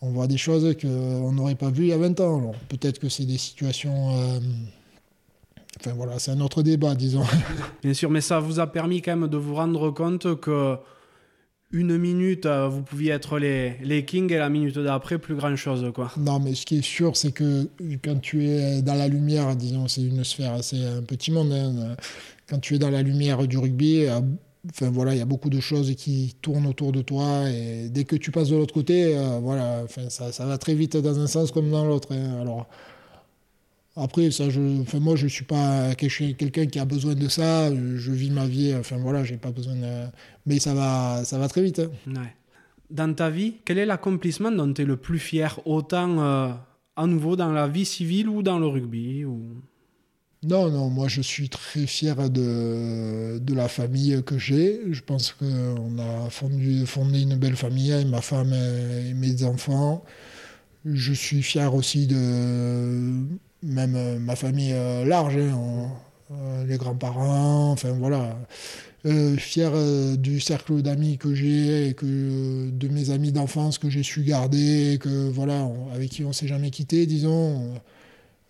[0.00, 2.52] on voit des choses qu'on n'aurait pas vues il y a 20 ans.
[2.68, 4.16] Peut-être que c'est des situations...
[4.16, 4.40] euh,
[5.80, 7.22] Enfin voilà, c'est un autre débat, disons.
[7.82, 10.76] Bien sûr, mais ça vous a permis quand même de vous rendre compte que
[11.70, 15.54] une minute, euh, vous pouviez être les, les kings et la minute d'après, plus grand
[15.56, 16.10] chose, quoi.
[16.16, 17.68] Non, mais ce qui est sûr, c'est que
[18.02, 21.52] quand tu es dans la lumière, disons, c'est une sphère, c'est un petit monde.
[21.52, 21.96] hein,
[22.48, 24.20] quand tu es dans la lumière du rugby, euh,
[24.70, 28.04] enfin voilà, il y a beaucoup de choses qui tournent autour de toi, et dès
[28.04, 31.50] que tu passes de l'autre côté, euh, voilà, ça va très vite dans un sens
[31.52, 32.14] comme dans l'autre.
[32.14, 32.38] hein.
[32.40, 32.66] Alors
[33.98, 37.70] après, ça, je, enfin moi, je suis pas quel- quelqu'un qui a besoin de ça.
[37.74, 39.74] Je vis ma vie, enfin voilà, j'ai pas besoin.
[39.74, 40.06] De...
[40.46, 41.80] Mais ça va, ça va très vite.
[41.80, 41.90] hein.
[42.06, 42.34] Ouais.
[42.90, 46.48] Dans ta vie, quel est l'accomplissement dont tu es le plus fier, autant euh,
[46.96, 49.40] à nouveau dans la vie civile ou dans le rugby ou...
[50.44, 54.80] Non, non, moi je suis très fier de, de la famille que j'ai.
[54.90, 60.04] Je pense qu'on a fondé, fondé une belle famille avec ma femme et mes enfants.
[60.84, 63.12] Je suis fier aussi de
[63.62, 65.90] même euh, ma famille euh, large, hein,
[66.30, 68.36] euh, les grands-parents, enfin voilà.
[69.38, 69.70] Fier
[70.18, 75.66] du cercle d'amis que j'ai de mes amis d'enfance que j'ai su garder, que voilà,
[75.94, 77.72] avec qui on s'est jamais quitté, disons.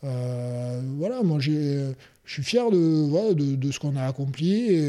[0.03, 1.93] Voilà, moi je
[2.25, 4.83] suis fier de, voilà, de, ce qu'on a accompli,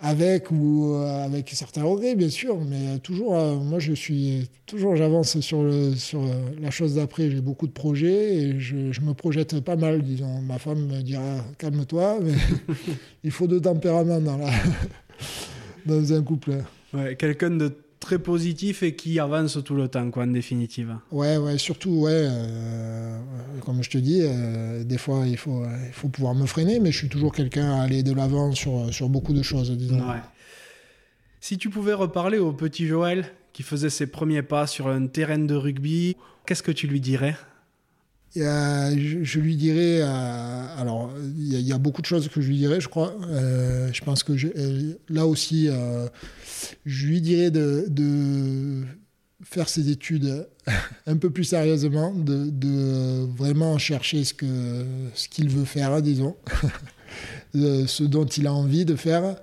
[0.00, 4.94] avec ou euh, avec certains regrets bien sûr, mais toujours, euh, moi je suis toujours,
[4.96, 7.30] j'avance sur, le, sur euh, la chose d'après.
[7.30, 10.02] J'ai beaucoup de projets et je, je me projette pas mal.
[10.02, 12.34] Disons, ma femme me dira calme-toi, mais
[13.24, 14.50] il faut de tempérament dans la
[15.86, 16.62] dans un couple.
[16.94, 20.96] Ouais, quelqu'un de très positif et qui avance tout le temps, quoi, en définitive.
[21.10, 23.18] Ouais, ouais, surtout, ouais, euh,
[23.64, 26.80] comme je te dis, euh, des fois il faut, euh, il faut pouvoir me freiner,
[26.80, 30.00] mais je suis toujours quelqu'un à aller de l'avant sur, sur beaucoup de choses, disons.
[30.00, 30.20] Ouais.
[31.40, 35.38] Si tu pouvais reparler au petit Joël qui faisait ses premiers pas sur un terrain
[35.38, 37.36] de rugby, qu'est-ce que tu lui dirais?
[38.34, 42.48] Et, euh, je, lui dirais, euh, alors il y, a- beaucoup de choses que je
[42.48, 43.14] lui dirais, je crois.
[43.26, 44.32] Euh, je pense que
[45.08, 45.68] là aussi,
[46.84, 48.84] je lui dirais de,
[49.44, 50.46] faire ses études
[51.06, 56.36] un peu plus sérieusement, de, vraiment chercher ce que ce qu'il veut faire, disons,
[57.54, 59.36] ce dont il a envie de faire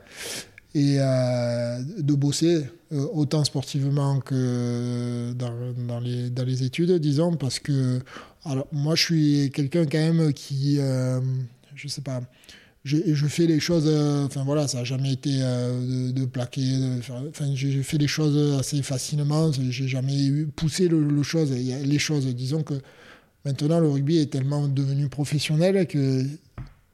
[0.76, 8.02] et de bosser autant sportivement que dans les, dans les études, disons, parce que
[8.46, 11.20] alors, moi, je suis quelqu'un quand même qui, euh,
[11.76, 12.22] je sais pas,
[12.86, 16.78] je, je fais les choses, euh, enfin voilà, ça n'a jamais été euh, de, plaquer,
[17.30, 22.76] enfin j'ai fait les choses assez facilement, j'ai jamais poussé le, les choses, disons que
[23.44, 26.24] maintenant le rugby est tellement devenu professionnel que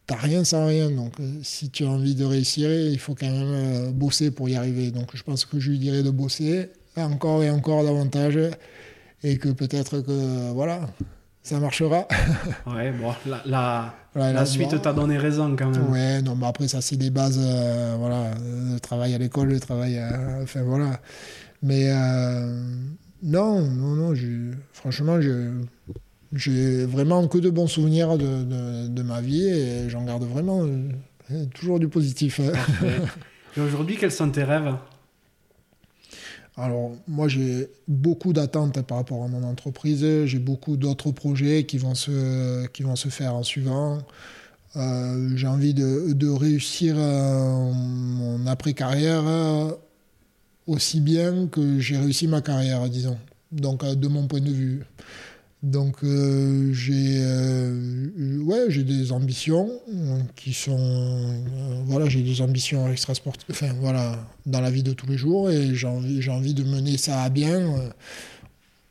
[0.08, 3.30] t'as rien sans rien, donc euh, si tu as envie de réussir, il faut quand
[3.30, 7.44] même bosser pour y arriver, donc je pense que je lui dirais de bosser encore
[7.44, 8.40] et encore davantage,
[9.24, 10.90] et que peut-être que, voilà,
[11.44, 12.08] ça marchera.
[12.68, 15.90] Ouais, bon, la, la, Voilà, la suite t'a donné raison quand même.
[15.90, 18.32] Ouais, non, mais après, ça, c'est des bases, euh, voilà,
[18.74, 21.00] le travail à l'école, le travail, à- enfin, voilà.
[21.64, 22.64] Mais euh,
[23.24, 25.50] non, non, non, j'ai- franchement, j'ai-
[26.34, 30.64] j'ai vraiment que de bons souvenirs de, de, de ma vie et j'en garde vraiment
[30.64, 32.40] euh, toujours du positif.
[33.58, 34.74] Et aujourd'hui, quels sont tes rêves?
[36.58, 40.06] Alors, moi, j'ai beaucoup d'attentes par rapport à mon entreprise.
[40.26, 44.00] J'ai beaucoup d'autres projets qui vont se, qui vont se faire en suivant.
[44.76, 49.72] Euh, j'ai envie de, réussir euh, mon après-carrière euh,
[50.68, 53.18] aussi bien que j'ai réussi ma carrière, disons.
[53.52, 54.84] Donc, de mon point de vue.
[55.64, 59.70] Donc, euh, j'ai euh, ouais, j'ai des ambitions
[60.36, 60.76] qui sont.
[60.80, 63.46] euh, voilà, j'ai des ambitions extrasportives.
[63.52, 66.98] Enfin, voilà, dans la vie de tous les jours et j'ai envie, envie de mener
[66.98, 67.92] ça à bien.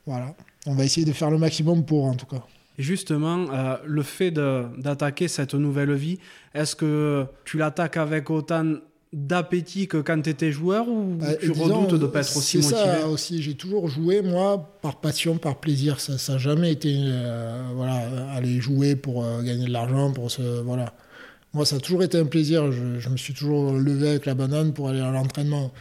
[0.07, 0.35] voilà.
[0.67, 2.45] On va essayer de faire le maximum pour, en tout cas.
[2.79, 3.47] Et justement,
[3.85, 6.19] le fait d'attaquer cette nouvelle vie,
[6.55, 8.75] est-ce que tu l'attaques avec autant
[9.13, 12.59] d'appétit que quand tu étais joueur ou bah, tu redoutes de ne pas être aussi
[12.59, 15.99] motivé ça aussi, j'ai toujours joué, moi, par passion, par plaisir.
[16.01, 18.03] Ça n'a jamais été euh, voilà,
[18.35, 20.43] aller jouer pour euh, gagner de l'argent, pour se.
[20.63, 20.95] Voilà.
[21.53, 22.71] Moi, ça a toujours été un plaisir.
[22.71, 25.73] Je, je, me suis toujours levé avec la banane pour aller à l'entraînement.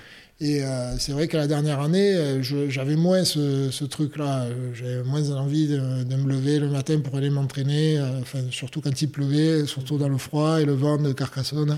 [0.41, 4.47] Et euh, c'est vrai qu'à la dernière année, j'avais moins ce, ce truc-là.
[4.73, 8.99] J'avais moins envie de, de, me lever le matin pour aller m'entraîner, enfin, surtout quand
[8.99, 11.77] il pleuvait, surtout dans le froid et le vent de Carcassonne.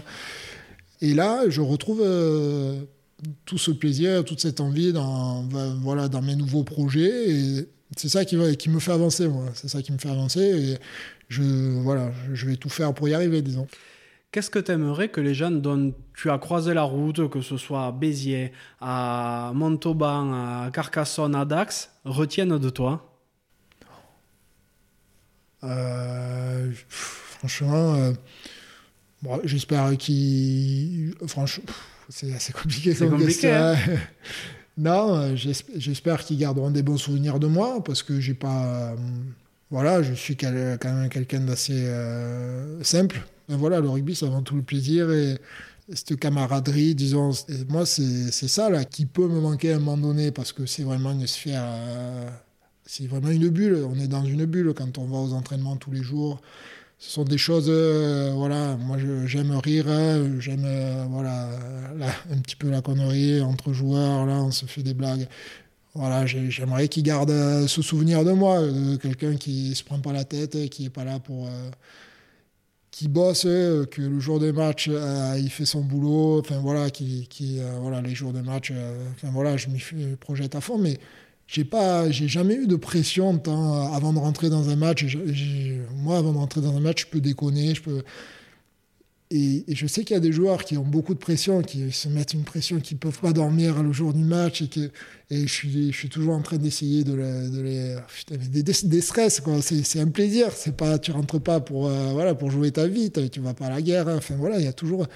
[1.02, 2.82] Et là, je retrouve euh,
[3.46, 7.30] tout ce plaisir, toute cette envie dans, ben, voilà, dans mes nouveaux projets.
[7.30, 9.46] Et c'est ça qui, qui me fait avancer, moi.
[9.54, 10.42] C'est ça qui me fait avancer.
[10.42, 10.78] Et
[11.30, 11.44] je,
[11.82, 13.68] voilà, je vais tout faire pour y arriver, disons.
[14.32, 17.58] Qu'est-ce que tu aimerais que les gens dont tu as croisé la route, que ce
[17.58, 23.20] soit à Béziers, à Montauban, à Carcassonne, à Dax, retiennent de toi?
[25.64, 26.72] Euh,
[27.42, 28.14] Franchement, euh,
[29.44, 31.14] j'espère qu'il.
[31.28, 31.66] Franchement,
[32.10, 33.76] c'est assez compliqué comme compliqué, hein.
[34.78, 38.66] non, euh, j'espère qu'ils garderont des bons souvenirs de moi parce que j'ai pas.
[38.66, 38.96] Euh,
[39.70, 43.22] voilà, je suis quand même quelqu'un d'assez euh, simple.
[43.48, 45.38] voilà, le rugby, c'est avant tout le plaisir et
[45.94, 47.32] cette camaraderie, disons.
[47.70, 50.84] moi, c'est ça là qui peut me manquer à un moment donné parce que c'est
[50.84, 51.64] vraiment une sphère.
[52.86, 53.86] c'est vraiment une bulle.
[53.88, 56.42] On est dans une bulle quand on va aux entraînements tous les jours
[57.02, 58.78] ce sont des choses, euh, voilà,
[59.32, 61.48] j'aime rire, hein, j'aime, euh, voilà,
[62.32, 65.28] un petit peu la connerie entre joueurs, là on se fait des blagues.
[65.94, 70.14] Voilà, j'aimerais qu'ils gardent euh, ce souvenir de moi, de quelqu'un qui se prend pas
[70.14, 71.50] la tête, qui est pas là pour.
[72.92, 74.90] qui bosse, que le jour des matchs,
[75.38, 78.72] il fait son boulot, enfin voilà, qui, voilà, les jours de match,
[79.16, 79.82] enfin voilà, je m'y
[80.18, 81.00] projette à fond, mais
[81.48, 85.06] j'ai pas j'ai jamais eu de pression tant avant de rentrer dans un match
[85.96, 88.04] moi avant de rentrer dans un match je peux déconner je peux
[89.32, 92.10] et, je sais qu'il y a des joueurs qui ont beaucoup de pression qui se
[92.10, 94.92] mettent une pression qui peuvent pas dormir le jour du match et que
[95.30, 97.96] et je suis toujours en train d'essayer de, les,
[98.30, 102.12] de des, des, stress quoi c'est un plaisir c'est pas tu rentres pas pour euh,
[102.12, 104.18] voilà pour jouer ta vie tu vas pas à la guerre hein.
[104.18, 105.08] enfin voilà il y a toujours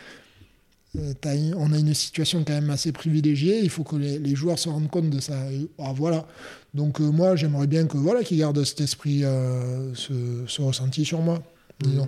[0.97, 3.61] euh, on a une situation quand même assez privilégiée.
[3.61, 5.35] Il faut que les, joueurs se rendent compte de ça.
[5.77, 6.25] Ah, voilà.
[6.73, 11.21] Donc euh, moi, j'aimerais bien que voilà, qu'ils gardent cet esprit, euh, ce, ressenti sur
[11.21, 11.41] moi,
[11.79, 12.07] disons.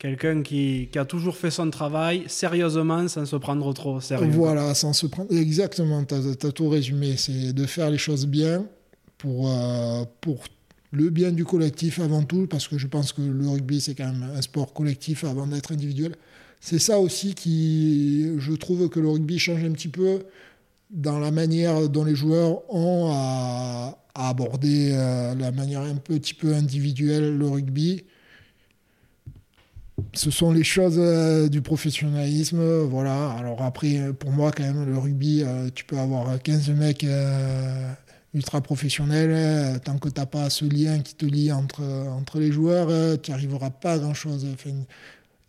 [0.00, 4.30] Quelqu'un qui, a toujours fait son travail sérieusement, sans se prendre trop au sérieux.
[4.32, 5.32] Voilà, sans se prendre.
[5.32, 7.16] Exactement, tu as, tout résumé.
[7.16, 8.66] C'est de faire les choses bien
[9.18, 9.48] pour,
[10.20, 10.42] pour
[10.90, 14.10] le bien du collectif avant tout, parce que je pense que le rugby, c'est quand
[14.10, 16.16] même un sport collectif avant d'être individuel
[16.60, 20.20] c'est ça aussi qui, je trouve que le rugby change un petit peu
[20.90, 26.52] dans la manière dont les joueurs ont à, aborder euh, la manière un petit peu
[26.54, 28.04] individuelle le rugby.
[30.12, 33.30] Ce sont les choses euh, du professionnalisme, voilà.
[33.38, 37.06] Alors après, pour moi, quand même, le rugby, euh, tu peux avoir 15 mecs
[38.32, 42.52] ultra professionnels, tant que tu n'as pas ce lien qui te lie entre, entre les
[42.52, 44.46] joueurs, tu n'arriveras pas à grand-chose.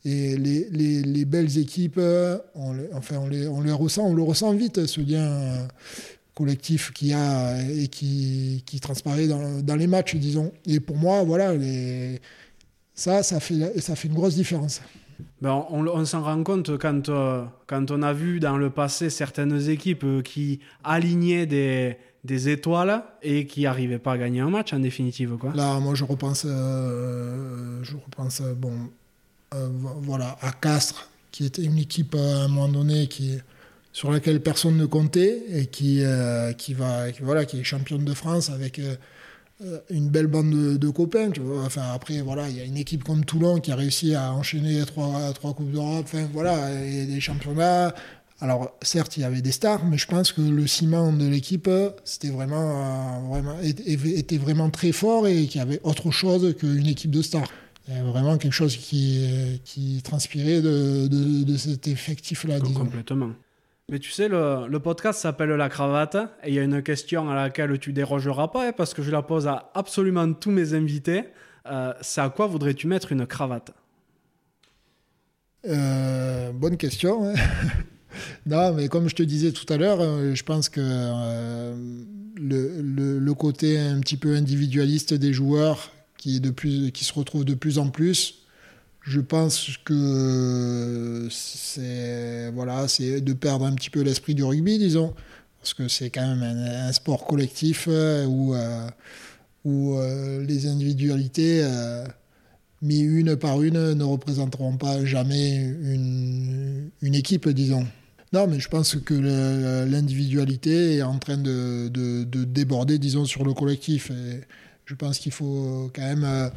[0.03, 4.15] Et les, les, les, belles équipes, euh, on, enfin, on les, on les ressent, on
[4.15, 5.67] le ressent vite, ce lien euh,
[6.33, 10.51] collectif qu'il y a et qui, qui transparaît dans, dans, les matchs, disons.
[10.65, 12.19] Et pour moi, voilà, les,
[12.93, 14.81] ça, ça fait, ça fait une grosse différence.
[15.41, 19.09] Ben on, on s'en rend compte quand, euh, quand on a vu dans le passé
[19.09, 24.73] certaines équipes qui alignaient des, des étoiles et qui n'arrivaient pas à gagner un match
[24.73, 25.37] en définitive.
[25.37, 25.53] Quoi.
[25.53, 28.73] Là, moi, je repense, je repense bon,
[29.53, 29.67] euh,
[30.01, 33.37] voilà, à Castres, qui était une équipe à un moment donné qui,
[33.91, 38.13] sur laquelle personne ne comptait et qui, euh, qui, va, voilà, qui est championne de
[38.13, 38.95] France avec euh,
[39.89, 41.31] une belle bande de, copains.
[41.65, 44.83] Enfin, après, voilà, il y a une équipe comme Toulon qui a réussi à enchaîner
[44.85, 47.93] trois, trois Coupes d'Europe, enfin, voilà, et des championnats.
[48.39, 51.69] Alors, certes, il y avait des stars, mais je pense que le ciment de l'équipe,
[52.03, 57.11] c'était vraiment, vraiment, était vraiment très fort et qu'il y avait autre chose qu'une équipe
[57.11, 57.47] de stars.
[57.87, 62.59] Il y a vraiment quelque chose qui, qui transpirait de, de, cet effectif-là.
[62.59, 63.31] Complètement.
[63.89, 67.35] Mais tu sais, le, podcast s'appelle La Cravate et il y a une question à
[67.35, 71.25] laquelle tu dérogeras pas hein, parce que je la pose à absolument tous mes invités.
[71.67, 73.71] Euh, c'est à quoi voudrais-tu mettre une cravate?
[75.67, 77.25] Euh, Bonne question.
[77.25, 77.33] Hein.
[78.45, 80.81] non, mais comme je te disais tout à l'heure, euh, je pense que
[82.37, 86.41] le, côté un petit peu individualiste des joueurs qui,
[86.93, 88.40] qui se retrouve de plus en plus.
[89.01, 95.15] Je pense que c'est voilà, c'est de perdre un petit peu l'esprit du rugby, disons,
[95.59, 98.87] parce que c'est quand même un, sport collectif euh, où, euh,
[99.65, 99.97] où
[100.45, 101.67] les individualités,
[102.83, 107.87] mis une par une, ne représenteront pas jamais une, une équipe, disons.
[108.33, 109.13] Non, mais je pense que
[109.85, 114.09] l'individualité est en train de, de, de, déborder, disons, sur le collectif.
[114.11, 114.41] Et
[114.85, 116.51] je pense qu'il faut quand même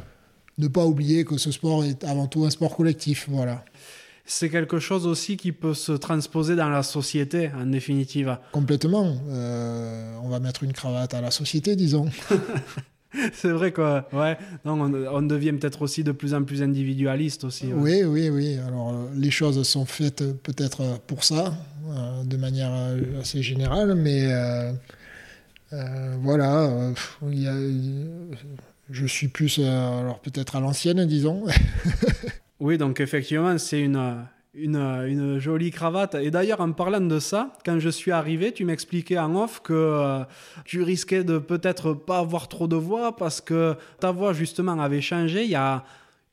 [0.57, 3.27] ne pas oublier que ce sport est avant tout un sport collectif.
[3.29, 3.63] Voilà.
[4.27, 8.37] C'est quelque chose aussi qui peut se transposer dans la société, en définitive.
[8.51, 9.15] Complètement.
[9.29, 12.09] Euh, on va mettre une cravate à la société, disons.
[13.33, 14.09] C'est vrai quoi.
[14.11, 14.37] Ouais.
[14.65, 17.67] Non, on, devient peut-être aussi de plus en plus individualiste aussi.
[17.71, 18.57] Oui, oui, oui.
[18.67, 21.53] Alors euh, les choses sont faites peut-être pour ça,
[21.87, 22.73] euh, de manière
[23.21, 24.27] assez générale, mais
[26.19, 26.91] voilà.
[27.21, 27.53] Il y a,
[28.89, 31.45] je suis plus, euh, alors peut-être à l'ancienne, disons.
[32.59, 36.15] oui, donc effectivement, c'est une, une, jolie cravate.
[36.15, 39.73] Et d'ailleurs, en parlant de ça, quand je suis arrivé, tu m'expliquais en off que
[39.73, 40.23] euh,
[40.65, 45.01] tu risquais de peut-être pas avoir trop de voix parce que ta voix, justement, avait
[45.01, 45.83] changé il y a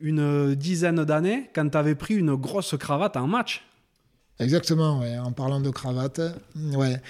[0.00, 3.64] une dizaine d'années quand tu avais pris une grosse cravate en match.
[4.40, 5.18] Exactement, ouais.
[5.18, 6.20] en parlant de cravate.
[6.74, 7.00] Ouais.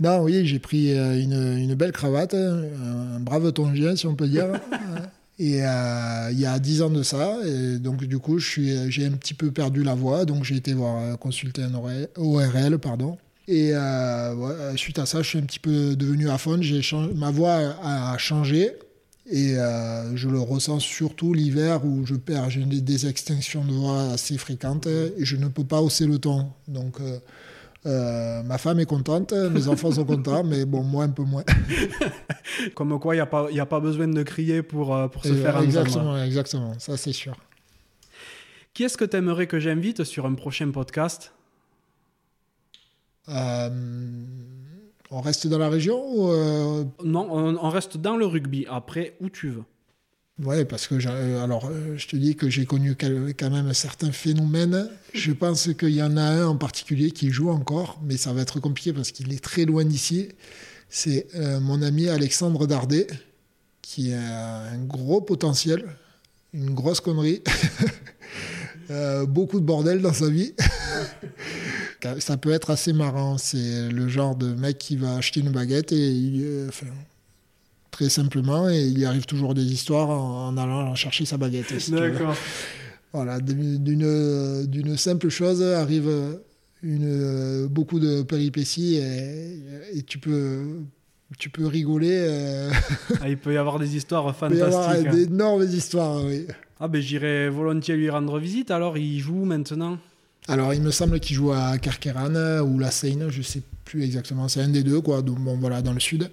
[0.00, 4.28] Non, oui, j'ai pris euh, une, une, belle cravate, un brave tongien, si on peut
[4.28, 4.46] dire.
[5.38, 9.12] et euh, il y a 10 ans de ça, et donc du coup, j'ai un
[9.12, 13.18] petit peu perdu la voix, donc j'ai été voir euh, consulter un ORL, pardon.
[13.48, 13.72] Et
[14.76, 16.60] suite à ça, je suis un petit peu devenu à fond.
[17.14, 18.72] Ma voix a changé,
[19.28, 24.12] et euh, je le ressens surtout l'hiver où je perds, j'ai des, extinctions de voix
[24.12, 26.52] assez fréquentes et je ne peux pas hausser le ton.
[26.68, 27.18] Donc euh,
[27.86, 31.44] euh, ma femme est contente, mes enfants sont contents, mais bon, moi un peu moins.
[32.74, 35.58] Comme quoi, il n'y a, pas, a pas besoin de crier pour, pour se faire
[35.60, 36.22] exactement, entendre.
[36.22, 37.36] Exactement, ça c'est sûr.
[38.74, 41.32] Qui est-ce que tu aimerais que j'invite sur un prochain podcast?
[45.10, 48.66] On reste dans la région ou euh, Non, on, reste dans le rugby.
[48.68, 49.64] Après, où tu veux.
[50.42, 54.12] Ouais, parce que euh, alors euh, je te dis que j'ai connu quand même certains
[54.12, 54.90] phénomènes.
[55.14, 58.42] Je pense qu'il y en a un en particulier qui joue encore, mais ça va
[58.42, 60.28] être compliqué parce qu'il est très loin d'ici.
[60.88, 61.26] C'est
[61.60, 63.08] mon ami Alexandre Dardet,
[63.82, 65.84] qui a un gros potentiel,
[66.52, 67.42] une grosse connerie,
[69.26, 70.54] beaucoup de bordel dans sa vie.
[72.18, 73.38] ça peut être assez marrant.
[73.38, 76.70] C'est le genre de mec qui va acheter une baguette et il, euh,
[77.90, 81.72] très simplement, et il y arrive toujours des histoires en, allant chercher sa baguette.
[81.90, 82.36] D'accord.
[83.12, 86.10] Voilà, d'une, d'une simple chose arrive
[86.82, 90.82] une, beaucoup de péripéties et, tu peux
[91.38, 92.16] tu peux rigoler.
[92.28, 92.70] Euh.
[93.20, 94.64] Ah, il peut y avoir des histoires fantastiques.
[94.64, 95.14] Il peut y avoir hein.
[95.14, 96.46] d'énormes histoires, oui.
[96.78, 98.70] Ah ben j'irai volontiers lui rendre visite.
[98.70, 99.98] Alors il joue maintenant?
[100.48, 104.04] Alors, il me semble qu'il joue à Carqueran ou la Seine, je ne sais plus
[104.04, 104.46] exactement.
[104.48, 105.22] C'est un des deux, quoi.
[105.22, 106.30] Donc, bon, voilà, dans le sud.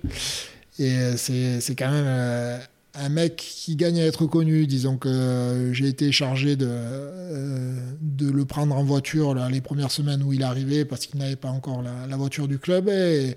[0.78, 2.60] Et c'est quand même euh,
[2.96, 4.68] un mec qui gagne à être connu.
[4.68, 9.92] Disons que j'ai été chargé de, euh, de le prendre en voiture là, les premières
[9.92, 12.90] semaines où il est arrivé parce qu'il n'avait pas encore la, voiture du club.
[12.90, 13.36] Et,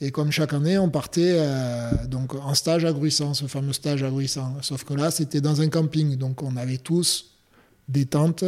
[0.00, 4.02] et, comme chaque année, on partait euh, donc en stage à Gruissant, ce fameux stage
[4.02, 4.56] à Gruissant.
[4.60, 6.16] Sauf que là, c'était dans un camping.
[6.16, 7.36] Donc, on avait tous
[7.88, 8.44] des tentes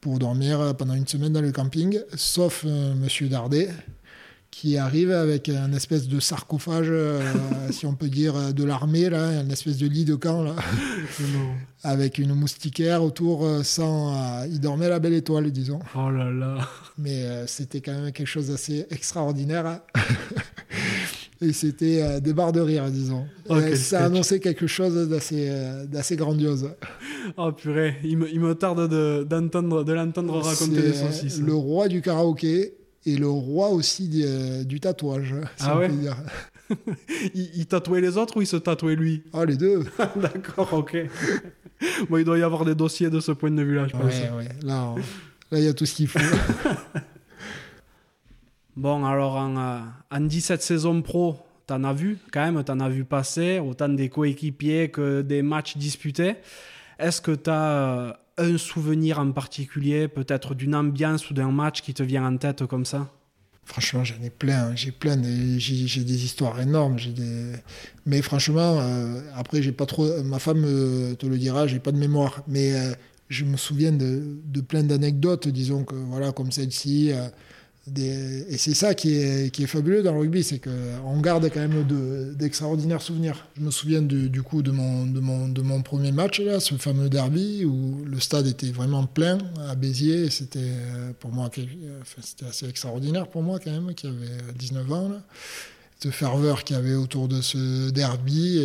[0.00, 3.70] pour dormir pendant une semaine dans le camping, sauf euh, Monsieur Dardet,
[4.54, 7.20] qui arrive avec un espèce de sarcophage, euh,
[7.70, 10.54] si on peut dire, de l'armée, là, une espèce de lit de camp, là,
[11.82, 14.44] avec une moustiquaire autour, euh, sans...
[14.44, 15.80] il dormait la belle étoile, disons.
[15.94, 16.56] Oh là là
[16.98, 19.66] Mais c'était quand même quelque chose d'assez extraordinaire.
[19.66, 19.80] Hein.
[21.40, 23.26] et c'était euh, des barres de rire, disons.
[23.48, 26.70] Oh, ça annonçait quelque chose d'assez, euh, d'assez grandiose.
[27.36, 31.40] Oh purée, il me, il me tarde de, d'entendre, de l'entendre raconter des saucisses.
[31.40, 32.74] Le roi du karaoké
[33.06, 35.90] et le roi aussi euh, du tatouage, si ah ouais
[37.34, 39.22] il, tatouait les autres ou il se tatouait lui?
[39.32, 39.84] Ah, les deux.
[40.16, 40.96] D'accord, ok.
[42.08, 44.04] bon, il doit y avoir des dossiers de ce point de vue-là, je pense.
[44.04, 44.48] Ouais, ouais.
[44.62, 44.94] Là,
[45.50, 46.18] là, il y a tout ce qu'il faut.
[48.76, 49.78] Bon, alors en, euh,
[50.10, 51.36] en 17 saisons pro,
[51.66, 55.76] t'en as vu quand même, t'en as vu passer, autant des coéquipiers que des matchs
[55.76, 56.36] disputés.
[56.98, 61.82] Est-ce que tu as euh, un souvenir en particulier, peut-être d'une ambiance ou d'un match
[61.82, 63.10] qui te vient en tête comme ça?
[63.64, 64.74] Franchement, j'en ai plein.
[64.74, 65.20] J'ai plein.
[65.58, 66.96] J'ai des histoires énormes.
[68.04, 70.22] Mais franchement, euh, après, j'ai pas trop.
[70.22, 70.62] Ma femme
[71.16, 72.42] te le dira, j'ai pas de mémoire.
[72.46, 72.74] Mais
[73.30, 77.12] je me souviens de, de plein d'anecdotes, disons que voilà, comme celle-ci
[77.96, 81.84] et c'est ça qui est, fabuleux dans le rugby, c'est qu'on garde quand même
[82.34, 83.46] d'extraordinaires souvenirs.
[83.58, 88.18] Je me souviens du coup de mon, premier match, là, ce fameux derby, où le
[88.20, 90.30] stade était vraiment plein à Béziers.
[90.30, 91.50] C'était euh, pour moi
[92.22, 95.08] c'était assez extraordinaire pour moi quand même, qui avait 19 ans.
[95.10, 95.22] Là.
[96.00, 98.60] Cette ferveur qu'il y avait autour de ce derby.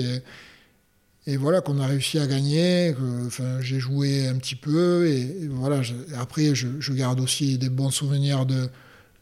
[1.27, 2.95] Et, voilà qu'on a réussi à gagner.
[2.97, 5.81] Que, j'ai joué un petit peu et, voilà.
[6.17, 8.69] après, je, garde aussi des bons souvenirs de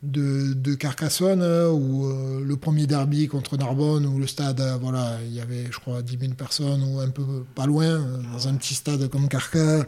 [0.03, 2.07] de, Carcassonne ou
[2.43, 6.17] le premier derby contre Narbonne où le stade, voilà, il y avait, je crois, 10
[6.19, 9.85] 000 personnes ou un peu pas loin dans un petit stade comme Carcassonne.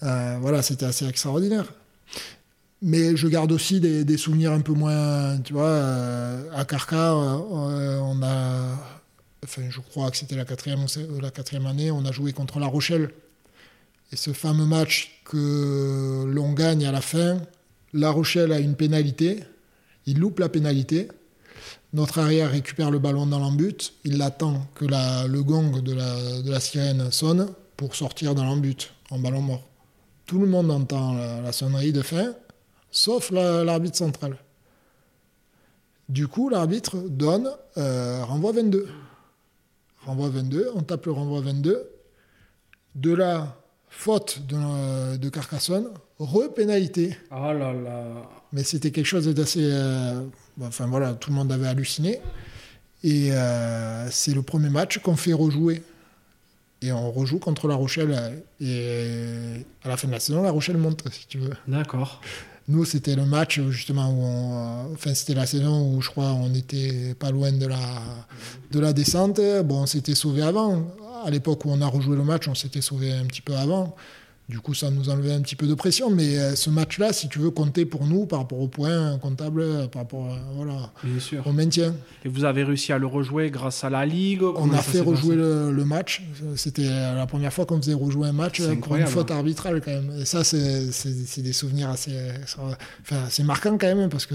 [0.00, 1.66] voilà, c'était assez extraordinaire.
[2.80, 5.80] Mais je garde aussi des, souvenirs un peu moins, tu vois,
[6.52, 8.76] à Carca, on a
[9.44, 10.86] enfin je crois que c'était la quatrième,
[11.20, 13.10] la quatrième année, on a joué contre La Rochelle.
[14.12, 17.40] Et ce fameux match que l'on gagne à la fin,
[17.92, 19.40] La Rochelle a une pénalité,
[20.06, 21.08] il loupe la pénalité,
[21.92, 25.92] notre arrière récupère le ballon dans l'embut, il attend que le gong de
[26.50, 29.68] la, sirène sonne pour sortir dans l'embut en ballon mort.
[30.26, 32.34] Tout le monde entend la, sonnerie de fin,
[32.90, 34.36] sauf l'arbitre central.
[36.08, 38.88] Du coup, l'arbitre donne euh, renvoi 22
[40.06, 41.88] renvoi 22, on tape le renvoi 22.
[42.94, 43.56] De la
[43.88, 45.88] faute de, de Carcassonne,
[46.24, 47.16] repénalité.
[47.30, 48.04] Oh là là.
[48.52, 49.60] Mais c'était quelque chose d'assez.
[49.62, 50.22] Euh,
[50.60, 52.20] enfin voilà, tout le monde avait halluciné.
[53.04, 55.82] Et euh, c'est le premier match qu'on fait rejouer.
[56.82, 58.42] Et on rejoue contre La Rochelle.
[58.60, 61.54] Et à la fin de la saison, La Rochelle monte, si tu veux.
[61.66, 62.20] D'accord.
[62.68, 66.48] Nous, c'était le match justement où on, enfin c'était la saison où je crois on
[66.48, 67.78] n'était pas loin de la
[68.70, 69.40] de la descente.
[69.64, 70.86] Bon, on s'était sauvé avant.
[71.24, 73.96] À l'époque où on a rejoué le match, on s'était sauvé un petit peu avant.
[74.48, 76.10] Du coup, ça nous enlevait un petit peu de pression.
[76.10, 79.88] Mais euh, ce match-là, si tu veux compter pour nous par rapport au point comptable,
[79.88, 80.92] par rapport voilà,
[81.46, 81.94] au maintien.
[82.24, 85.36] Et vous avez réussi à le rejouer grâce à la Ligue On a fait rejouer
[85.36, 86.22] le, match.
[86.56, 90.12] C'était la première fois qu'on faisait rejouer un match pour une faute arbitrale quand même.
[90.20, 94.34] Et ça, c'est des souvenirs assez, enfin, assez marquants quand même parce que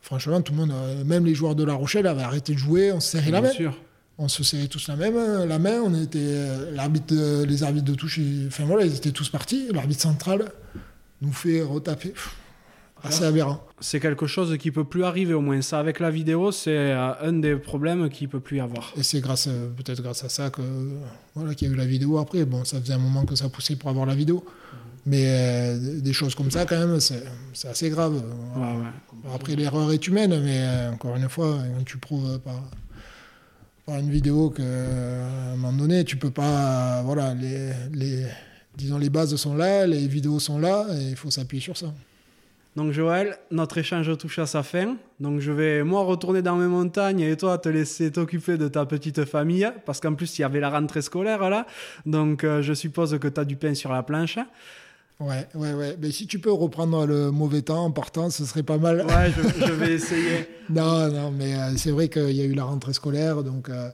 [0.00, 0.72] franchement, tout le monde,
[1.04, 3.50] même les joueurs de La Rochelle avaient arrêté de jouer, on se serrait la main.
[3.50, 3.74] Sûr
[4.18, 5.80] on se serrait tous la même, euh, la main.
[5.84, 9.68] On était euh, l'arbitre, les arbitres de touche, enfin voilà, ils étaient tous partis.
[9.72, 10.52] L'arbitre central
[11.20, 12.14] nous fait retaper.
[13.02, 13.66] assez aberrant.
[13.80, 15.60] C'est quelque chose qui peut plus arriver au moins.
[15.62, 18.92] Ça, avec la vidéo, c'est euh, un des problèmes qui peut plus y avoir.
[18.96, 20.62] Et c'est grâce, peut-être grâce à ça que
[21.34, 22.44] voilà qu'il y a eu la vidéo après.
[22.44, 24.44] Bon, ça faisait un moment que ça poussait pour avoir la vidéo.
[25.06, 28.22] Mais des choses comme ça, quand même, c'est assez grave.
[29.34, 32.62] Après, l'erreur est humaine, mais encore une fois, tu prouves pas par
[33.88, 37.02] une vidéo qu'à un moment donné, tu peux pas.
[37.02, 38.26] Voilà, les, les,
[38.76, 41.92] disons, les bases sont là, les vidéos sont là, et il faut s'appuyer sur ça.
[42.76, 44.96] Donc Joël, notre échange touche à sa fin.
[45.20, 48.84] Donc je vais moi retourner dans mes montagnes et toi te laisser t'occuper de ta
[48.84, 51.66] petite famille parce qu'en plus il y avait la rentrée scolaire là.
[52.04, 54.38] Donc euh, je suppose que tu as du pain sur la planche.
[55.20, 55.96] Ouais, ouais, ouais.
[56.00, 59.06] Mais si tu peux reprendre le mauvais temps en partant, ce serait pas mal.
[59.06, 60.48] Ouais, je, vais essayer.
[60.70, 63.90] non, non, mais euh, c'est vrai qu'il y a eu la rentrée scolaire, donc euh,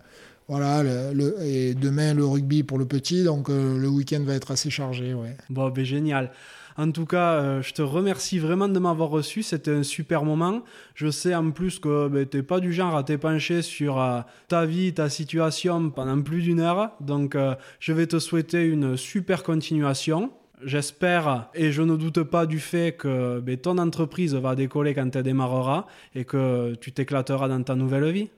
[0.48, 0.82] voilà.
[0.82, 4.70] Le, et demain le rugby pour le petit, donc euh, le week-end va être assez
[4.70, 5.36] chargé, ouais.
[5.50, 6.32] Bon, ben génial.
[6.78, 9.42] En tout cas, je te remercie vraiment de m'avoir reçu.
[9.42, 10.62] C'était un super moment.
[10.94, 14.02] Je sais en plus que ben, tu n'es pas du genre à t'épancher sur
[14.48, 16.92] ta vie, ta situation pendant plus d'une heure.
[17.00, 17.36] Donc,
[17.80, 20.30] je vais te souhaiter une super continuation.
[20.64, 25.14] J'espère et je ne doute pas du fait que ben, ton entreprise va décoller quand
[25.14, 28.28] elle démarrera et que tu t'éclateras dans ta nouvelle vie.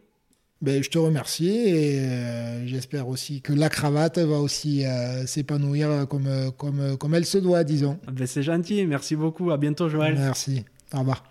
[0.60, 6.06] Ben, je te remercie et euh, j'espère aussi que la cravate va aussi euh, s'épanouir
[6.08, 7.98] comme, comme, comme elle se doit, disons.
[8.12, 10.14] Ben, c'est gentil, merci beaucoup, à bientôt Joël.
[10.16, 10.64] Merci,
[10.94, 11.24] au revoir.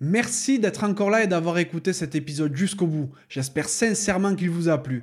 [0.00, 3.10] Merci d'être encore là et d'avoir écouté cet épisode jusqu'au bout.
[3.28, 5.02] J'espère sincèrement qu'il vous a plu.